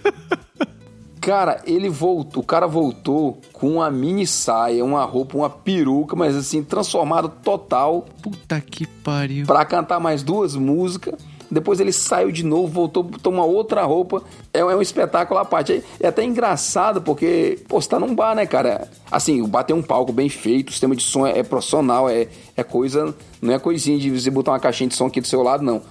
Cara, 1.26 1.60
ele 1.66 1.90
voltou, 1.90 2.44
o 2.44 2.46
cara 2.46 2.68
voltou 2.68 3.42
com 3.52 3.72
uma 3.72 3.90
mini 3.90 4.28
saia, 4.28 4.86
uma 4.86 5.04
roupa, 5.06 5.36
uma 5.36 5.50
peruca, 5.50 6.16
mas 6.16 6.36
assim, 6.36 6.64
transformado 6.64 7.30
total 7.44 8.06
Puta 8.22 8.62
que 8.62 8.86
pariu. 8.86 9.48
pra 9.48 9.66
cantar 9.66 10.00
mais 10.00 10.22
duas 10.22 10.56
músicas. 10.56 11.16
Depois 11.50 11.80
ele 11.80 11.92
saiu 11.92 12.32
de 12.32 12.44
novo, 12.44 12.68
voltou, 12.68 13.02
botou 13.02 13.34
uma 13.34 13.44
outra 13.44 13.82
roupa. 13.84 14.22
É, 14.54 14.60
é 14.60 14.76
um 14.76 14.82
espetáculo 14.84 15.40
à 15.40 15.46
parte. 15.46 15.74
É, 15.74 15.82
é 16.02 16.08
até 16.10 16.24
engraçado, 16.24 17.02
porque, 17.02 17.58
pô, 17.68 17.82
você 17.82 17.90
tá 17.90 18.00
num 18.00 18.14
bar, 18.14 18.36
né, 18.36 18.46
cara? 18.46 18.88
Assim, 19.12 19.42
o 19.42 19.48
bar 19.48 19.64
tem 19.64 19.76
um 19.76 19.82
palco 19.82 20.14
bem 20.14 20.30
feito, 20.30 20.70
o 20.70 20.72
sistema 20.74 20.96
de 20.96 21.02
som 21.02 21.26
é, 21.26 21.40
é 21.40 21.44
profissional, 21.44 22.08
é, 22.08 22.28
é 22.56 22.64
coisa. 22.64 23.16
Não 23.42 23.52
é 23.52 23.58
coisinha 23.58 23.98
de 23.98 24.12
você 24.12 24.30
botar 24.30 24.52
uma 24.52 24.60
caixinha 24.60 24.90
de 24.90 24.96
som 24.96 25.08
aqui 25.08 25.20
do 25.20 25.28
seu 25.28 25.42
lado, 25.42 25.64
não. 25.64 25.82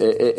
É, 0.00 0.06
é, 0.06 0.34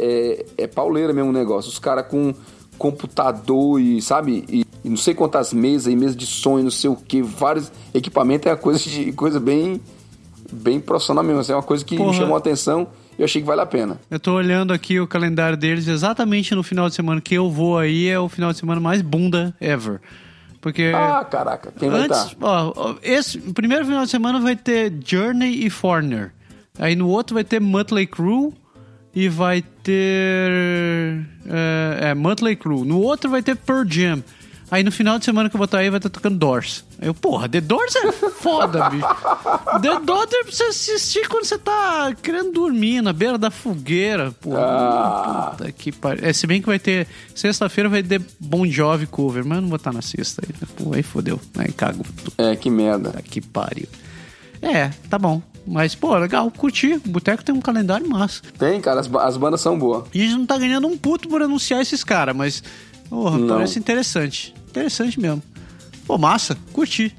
é, 0.60 0.64
é 0.64 0.68
pauleira 0.68 1.14
mesmo 1.14 1.30
o 1.30 1.34
negócio. 1.34 1.72
Os 1.72 1.80
caras 1.80 2.08
com 2.08 2.34
computador 2.78 3.80
e, 3.80 4.02
sabe, 4.02 4.46
e, 4.50 4.66
e 4.84 4.90
não 4.90 4.98
sei 4.98 5.14
quantas 5.14 5.54
mesas 5.54 5.92
e 5.92 5.96
mesa 5.96 6.16
de 6.16 6.26
e 6.26 6.64
não 6.64 6.72
sei 6.72 6.90
o 6.90 6.96
que, 6.96 7.22
vários 7.22 7.72
equipamentos, 7.94 8.48
é 8.48 8.52
uma 8.52 8.58
coisa, 8.58 8.80
de, 8.80 9.12
coisa 9.14 9.40
bem, 9.40 9.82
bem 10.52 10.80
profissional 10.80 11.24
mesmo. 11.24 11.42
Assim, 11.42 11.52
é 11.52 11.56
uma 11.56 11.64
coisa 11.64 11.84
que 11.84 11.98
Porra. 11.98 12.12
me 12.12 12.18
chamou 12.18 12.36
a 12.36 12.40
atenção 12.40 12.88
e 13.18 13.22
eu 13.22 13.26
achei 13.26 13.42
que 13.42 13.48
vale 13.48 13.62
a 13.62 13.66
pena. 13.66 14.00
Eu 14.10 14.20
tô 14.20 14.34
olhando 14.34 14.72
aqui 14.74 15.00
o 15.00 15.08
calendário 15.08 15.58
deles, 15.58 15.88
exatamente 15.88 16.54
no 16.54 16.64
final 16.64 16.88
de 16.88 16.96
semana 16.96 17.20
que 17.20 17.36
eu 17.36 17.50
vou 17.50 17.78
aí 17.78 18.08
é 18.08 18.20
o 18.20 18.30
final 18.30 18.52
de 18.54 18.60
semana 18.60 18.80
mais 18.80 19.02
bunda 19.02 19.56
ever. 19.60 20.00
Porque 20.62 20.92
Ah, 20.94 21.24
caraca, 21.24 21.72
quem 21.78 21.90
vai 21.90 22.02
antes, 22.02 22.18
estar? 22.26 22.36
ó, 22.42 22.74
ó, 22.76 22.96
esse 23.02 23.38
o 23.38 23.54
primeiro 23.54 23.86
final 23.86 24.04
de 24.04 24.10
semana 24.10 24.40
vai 24.40 24.56
ter 24.56 24.94
Journey 25.06 25.66
e 25.66 25.70
Foreigner. 25.70 26.32
Aí 26.80 26.96
no 26.96 27.08
outro 27.10 27.34
vai 27.36 27.44
ter 27.44 27.60
Mötley 27.60 28.06
Crüe 28.06 28.54
e 29.16 29.30
vai 29.30 29.64
ter 29.88 31.26
é, 31.50 32.10
é, 32.10 32.14
Mötley 32.14 32.58
Crüe. 32.58 32.84
No 32.86 33.00
outro 33.00 33.30
vai 33.30 33.42
ter 33.42 33.56
Pearl 33.56 33.84
Jam. 33.88 34.22
Aí 34.70 34.84
no 34.84 34.92
final 34.92 35.18
de 35.18 35.24
semana 35.24 35.50
que 35.50 35.56
eu 35.56 35.58
vou 35.58 35.64
estar 35.64 35.78
aí 35.78 35.90
vai 35.90 35.98
estar 35.98 36.10
tocando 36.10 36.38
Doors. 36.38 36.84
Aí 37.00 37.08
eu, 37.08 37.14
porra, 37.14 37.48
The 37.48 37.62
Doors 37.62 37.96
é 37.96 38.12
foda, 38.12 38.90
bicho. 38.92 39.08
The 39.82 40.00
Doors 40.02 40.34
é 40.34 40.44
pra 40.44 40.52
você 40.52 40.64
assistir 40.64 41.26
quando 41.30 41.46
você 41.46 41.58
tá 41.58 42.14
querendo 42.22 42.52
dormir 42.52 43.02
na 43.02 43.14
beira 43.14 43.38
da 43.38 43.50
fogueira, 43.50 44.34
porra. 44.34 44.60
Ah. 44.60 45.52
Puta 45.52 45.72
que 45.72 45.90
pariu. 45.94 46.26
É, 46.28 46.34
se 46.34 46.46
bem 46.46 46.60
que 46.60 46.68
vai 46.68 46.80
ter. 46.80 47.08
Sexta-feira 47.34 47.88
vai 47.90 48.04
ter 48.04 48.22
Bon 48.38 48.68
Jovi 48.68 49.06
cover, 49.08 49.46
mas 49.46 49.56
eu 49.58 49.62
não 49.62 49.70
vou 49.70 49.78
estar 49.78 49.94
na 49.94 50.02
sexta 50.02 50.42
aí. 50.46 50.54
né? 50.60 50.68
Pô, 50.76 50.94
aí 50.94 51.02
fodeu. 51.02 51.40
Aí 51.58 51.72
cago. 51.72 52.06
É, 52.38 52.54
que 52.58 52.70
merda. 52.70 53.12
Puta 53.12 53.24
que 53.24 53.40
pariu. 53.40 53.88
É, 54.62 54.90
tá 55.10 55.18
bom. 55.18 55.42
Mas, 55.68 55.94
pô, 55.94 56.18
legal, 56.18 56.50
curti. 56.50 56.94
O 56.94 57.10
Boteco 57.10 57.44
tem 57.44 57.54
um 57.54 57.60
calendário 57.62 58.08
massa. 58.10 58.42
Tem, 58.58 58.80
cara, 58.80 59.02
as, 59.02 59.14
as 59.14 59.36
bandas 59.38 59.60
são 59.62 59.78
boas. 59.78 60.06
E 60.14 60.22
a 60.22 60.26
gente 60.26 60.38
não 60.38 60.46
tá 60.46 60.58
ganhando 60.58 60.88
um 60.88 60.98
puto 60.98 61.28
por 61.28 61.42
anunciar 61.42 61.82
esses 61.82 62.04
caras, 62.04 62.34
mas, 62.36 62.64
porra, 63.10 63.38
Não. 63.38 63.48
parece 63.56 63.78
interessante. 63.78 64.56
Interessante 64.70 65.20
mesmo. 65.20 65.44
Pô, 66.06 66.18
massa, 66.18 66.58
curti. 66.72 67.14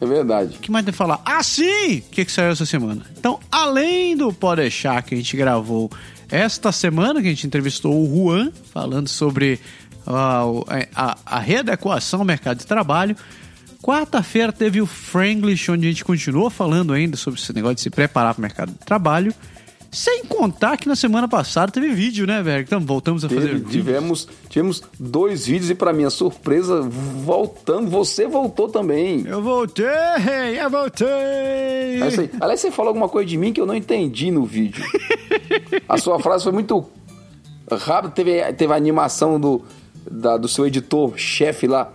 É 0.00 0.06
verdade. 0.06 0.56
O 0.56 0.58
que 0.60 0.70
mais 0.70 0.84
tem 0.84 0.90
que 0.90 0.98
falar? 0.98 1.20
Ah, 1.24 1.42
sim! 1.44 1.98
O 1.98 2.02
que, 2.10 2.24
que 2.24 2.32
saiu 2.32 2.50
essa 2.50 2.66
semana? 2.66 3.02
Então, 3.16 3.38
além 3.52 4.16
do 4.16 4.32
Podeixar 4.32 5.04
que 5.04 5.14
a 5.14 5.16
gente 5.16 5.36
gravou 5.36 5.88
esta 6.28 6.72
semana, 6.72 7.22
que 7.22 7.28
a 7.28 7.30
gente 7.30 7.46
entrevistou 7.46 7.94
o 7.94 8.06
Juan, 8.12 8.50
falando 8.72 9.06
sobre 9.06 9.60
ah, 10.04 10.44
o- 10.44 10.64
a, 10.92 11.16
a 11.24 11.38
readequação 11.38 12.18
ao 12.18 12.26
mercado 12.26 12.58
de 12.58 12.66
trabalho. 12.66 13.16
Quarta-feira 13.82 14.52
teve 14.52 14.80
o 14.80 14.86
Franglish, 14.86 15.70
onde 15.70 15.86
a 15.86 15.90
gente 15.90 16.04
continuou 16.04 16.48
falando 16.48 16.92
ainda 16.92 17.16
sobre 17.16 17.40
esse 17.40 17.52
negócio 17.52 17.74
de 17.76 17.80
se 17.82 17.90
preparar 17.90 18.32
para 18.34 18.38
o 18.40 18.42
mercado 18.42 18.70
de 18.72 18.78
trabalho. 18.78 19.34
Sem 19.90 20.24
contar 20.24 20.78
que 20.78 20.88
na 20.88 20.96
semana 20.96 21.28
passada 21.28 21.70
teve 21.70 21.88
vídeo, 21.92 22.26
né, 22.26 22.42
velho? 22.42 22.62
Então 22.62 22.80
voltamos 22.80 23.24
a 23.24 23.28
fazer 23.28 23.40
Teve- 23.40 23.54
vídeo. 23.58 23.70
tivemos, 23.70 24.26
tivemos 24.48 24.82
dois 24.98 25.44
vídeos 25.46 25.68
e, 25.68 25.74
pra 25.74 25.92
minha 25.92 26.08
surpresa, 26.08 26.80
voltando, 26.80 27.90
você 27.90 28.26
voltou 28.26 28.68
também. 28.70 29.22
Eu 29.26 29.42
voltei! 29.42 29.84
Eu 30.58 30.70
voltei! 30.70 31.08
É 31.08 32.08
isso 32.08 32.20
aí. 32.22 32.30
Aliás, 32.40 32.60
você 32.60 32.70
falou 32.70 32.88
alguma 32.88 33.08
coisa 33.08 33.28
de 33.28 33.36
mim 33.36 33.52
que 33.52 33.60
eu 33.60 33.66
não 33.66 33.74
entendi 33.74 34.30
no 34.30 34.46
vídeo. 34.46 34.82
A 35.86 35.98
sua 35.98 36.18
frase 36.20 36.44
foi 36.44 36.52
muito 36.52 36.86
rápida. 37.70 38.14
Teve, 38.14 38.52
teve 38.54 38.72
a 38.72 38.76
animação 38.76 39.38
do, 39.38 39.62
da- 40.10 40.38
do 40.38 40.48
seu 40.48 40.66
editor-chefe 40.66 41.66
lá, 41.66 41.92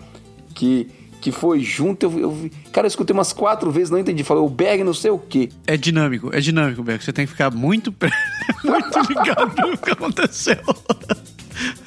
que, 0.54 0.88
que 1.22 1.32
foi 1.32 1.60
junto. 1.62 2.06
Eu, 2.06 2.20
eu 2.20 2.32
vi- 2.32 2.52
cara, 2.72 2.86
eu 2.86 2.90
escutei 2.90 3.14
umas 3.14 3.34
quatro 3.34 3.72
vezes, 3.72 3.90
não 3.90 3.98
entendi. 4.00 4.24
Falou 4.24 4.46
o 4.46 4.50
Berg 4.50 4.84
não 4.84 4.94
sei 4.94 5.12
o 5.12 5.18
quê. 5.20 5.50
É 5.66 5.76
dinâmico, 5.78 6.30
é 6.34 6.40
dinâmico, 6.40 6.84
Beco. 6.84 7.04
Você 7.04 7.14
tem 7.14 7.26
que 7.26 7.32
ficar 7.32 7.52
muito, 7.52 7.94
muito 8.64 9.00
ligado 9.10 9.68
no 9.70 9.78
que 9.78 9.92
aconteceu. 9.92 10.58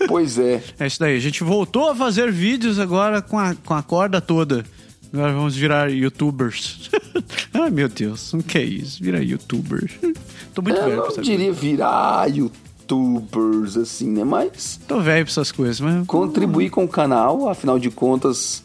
Pois 0.09 0.39
é. 0.39 0.63
É 0.79 0.87
isso 0.87 0.99
daí. 0.99 1.17
A 1.17 1.21
gente 1.21 1.45
voltou 1.45 1.89
a 1.91 1.95
fazer 1.95 2.31
vídeos 2.33 2.79
agora 2.79 3.23
com 3.23 3.39
a, 3.39 3.55
com 3.55 3.75
a 3.75 3.83
corda 3.83 4.21
toda. 4.21 4.65
Agora 5.13 5.33
vamos 5.33 5.57
virar 5.57 5.91
youtubers. 5.91 6.91
Ai, 7.55 7.71
meu 7.71 7.89
Deus. 7.89 8.33
O 8.33 8.39
que 8.43 8.59
é 8.59 8.63
isso? 8.63 9.03
Virar 9.03 9.21
youtubers. 9.21 9.93
Tô 10.55 10.63
muito 10.63 10.77
Eu 10.79 10.85
velho 10.89 11.03
pra 11.03 11.17
não 11.17 11.23
diria 11.23 11.53
virar 11.53 12.29
youtubers, 12.29 13.77
assim, 13.77 14.09
né? 14.11 14.25
Mas. 14.25 14.81
Tô 14.87 15.01
velho 15.01 15.25
pra 15.25 15.31
essas 15.33 15.53
coisas, 15.53 15.81
mas... 15.81 16.07
contribuir 16.07 16.71
com 16.71 16.85
o 16.85 16.89
canal, 16.89 17.49
afinal 17.49 17.79
de 17.79 17.91
contas, 17.91 18.63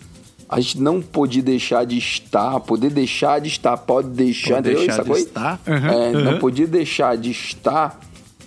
a 0.48 0.60
gente 0.60 0.80
não 0.80 1.02
podia 1.02 1.42
deixar 1.42 1.86
de 1.86 1.98
estar, 1.98 2.60
poder 2.62 2.92
deixar 2.92 3.40
de 3.42 3.48
estar, 3.50 3.76
pode 3.78 4.10
deixar, 4.10 4.56
Pode 4.62 4.76
deixar 4.76 5.04
de 5.04 5.12
estar. 5.14 5.62
Uhum, 5.68 5.76
É, 5.76 6.12
Não 6.12 6.34
uhum. 6.34 6.40
podia 6.40 6.68
deixar 6.68 7.18
de 7.18 7.32
estar 7.32 8.00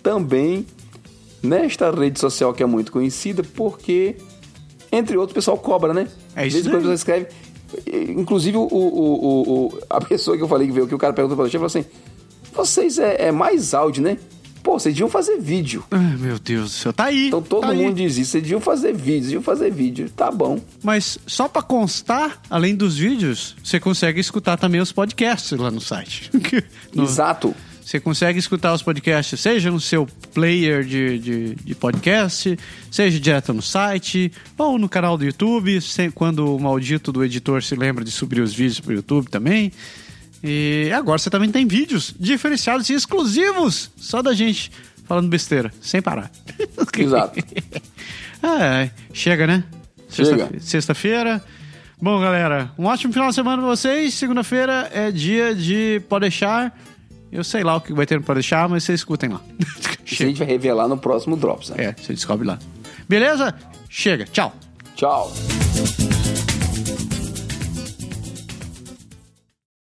também 0.02 0.64
nesta 1.42 1.90
rede 1.90 2.18
social 2.20 2.52
que 2.54 2.62
é 2.62 2.66
muito 2.66 2.92
conhecida, 2.92 3.42
porque, 3.54 4.16
entre 4.92 5.16
outros, 5.16 5.32
o 5.32 5.34
pessoal 5.34 5.58
cobra, 5.58 5.92
né? 5.92 6.08
É 6.37 6.46
isso 6.46 6.56
De 6.56 6.62
vez 6.62 6.66
em 6.66 6.70
quando 6.70 6.84
você 6.87 6.94
escreve. 6.94 7.26
Inclusive, 8.16 8.56
o, 8.56 8.62
o, 8.62 8.66
o- 8.70 9.66
o- 9.66 9.78
a 9.90 10.00
pessoa 10.04 10.37
que 10.37 10.42
eu 10.42 10.48
falei 10.48 10.66
que 10.66 10.72
veio, 10.72 10.87
que 10.87 10.94
o 10.94 10.98
cara 10.98 11.12
perguntou 11.12 11.37
pra 11.37 11.46
gente, 11.46 11.54
falou 11.54 11.66
assim: 11.66 11.84
vocês 12.52 12.98
é, 12.98 13.26
é 13.28 13.32
mais 13.32 13.74
áudio, 13.74 14.02
né? 14.02 14.18
Pô, 14.68 14.78
vocês 14.78 14.94
deviam 14.94 15.09
fazer 15.09 15.38
vídeo. 15.40 15.83
Ai, 15.90 16.16
meu 16.18 16.38
Deus 16.38 16.64
do 16.64 16.68
céu. 16.76 16.92
Tá 16.92 17.04
aí. 17.04 17.28
Então 17.28 17.40
todo 17.40 17.62
tá 17.62 17.70
aí. 17.70 17.78
mundo 17.78 17.96
diz 17.96 18.18
isso, 18.18 18.33
vocês 18.33 18.42
deviam 18.42 18.61
fazer 18.61 18.92
vídeo, 18.92 19.22
deviam 19.22 19.42
fazer 19.42 19.70
vídeo. 19.72 20.11
Tá 20.11 20.31
bom. 20.31 20.61
Mas 20.83 21.18
só 21.26 21.48
pra 21.48 21.62
constar, 21.62 22.38
além 22.50 22.74
dos 22.74 22.98
vídeos, 22.98 23.57
você 23.64 23.81
consegue 23.81 24.20
escutar 24.20 24.59
também 24.59 24.78
os 24.81 24.92
podcasts 24.92 25.59
lá 25.59 25.70
no 25.70 25.81
site. 25.81 26.31
No- 26.94 27.04
Exato. 27.04 27.54
Você 27.83 27.98
consegue 27.98 28.38
escutar 28.38 28.74
os 28.74 28.83
podcasts, 28.83 29.40
seja 29.40 29.70
no 29.70 29.81
seu 29.81 30.07
player 30.35 30.85
de, 30.85 31.18
de, 31.18 31.54
de 31.54 31.74
podcast, 31.74 32.59
seja 32.90 33.18
direto 33.18 33.54
no 33.54 33.62
site, 33.62 34.31
ou 34.59 34.78
no 34.78 34.90
canal 34.90 35.16
do 35.16 35.24
YouTube, 35.24 35.81
se- 35.81 36.11
quando 36.11 36.54
o 36.54 36.61
maldito 36.61 37.11
do 37.11 37.24
editor 37.24 37.62
se 37.62 37.74
lembra 37.74 38.04
de 38.04 38.11
subir 38.11 38.42
os 38.42 38.52
vídeos 38.52 38.78
pro 38.81 38.92
YouTube 38.92 39.28
também. 39.31 39.72
E 40.42 40.90
agora 40.94 41.18
você 41.18 41.29
também 41.31 41.51
tem 41.51 41.66
vídeos 41.66 42.14
diferenciados 42.18 42.88
e 42.90 42.94
exclusivos, 42.94 43.90
só 43.96 44.22
da 44.22 44.33
gente 44.35 44.70
falando 45.07 45.29
besteira, 45.29 45.72
sem 45.81 46.01
parar. 46.03 46.31
Exato. 46.98 47.38
É, 48.40 48.90
chega, 49.12 49.48
né? 49.48 49.64
Chega. 50.09 50.46
Sexta- 50.46 50.61
Sexta-feira. 50.61 51.42
Bom, 52.01 52.20
galera, 52.20 52.70
um 52.79 52.85
ótimo 52.85 53.12
final 53.12 53.29
de 53.31 53.35
semana 53.35 53.57
pra 53.61 53.66
vocês. 53.66 54.14
Segunda-feira 54.14 54.88
é 54.94 55.11
dia 55.11 55.53
de 55.53 56.01
Pode 56.09 56.22
Deixar. 56.22 56.72
Eu 57.33 57.42
sei 57.42 57.64
lá 57.64 57.74
o 57.74 57.81
que 57.81 57.92
vai 57.92 58.07
ter 58.07 58.14
no 58.16 58.22
Pode 58.22 58.37
Deixar, 58.37 58.68
mas 58.68 58.85
vocês 58.85 59.01
escutem 59.01 59.29
lá. 59.31 59.40
A 60.09 60.14
gente 60.14 60.38
vai 60.38 60.46
revelar 60.46 60.87
no 60.87 60.96
próximo 60.96 61.37
Drops, 61.37 61.70
né? 61.70 61.87
É, 61.87 61.92
você 62.01 62.12
descobre 62.14 62.46
lá. 62.46 62.61
Beleza? 63.09 63.53
Chega. 63.90 64.24
Tchau. 64.27 64.55
Tchau. 64.94 65.33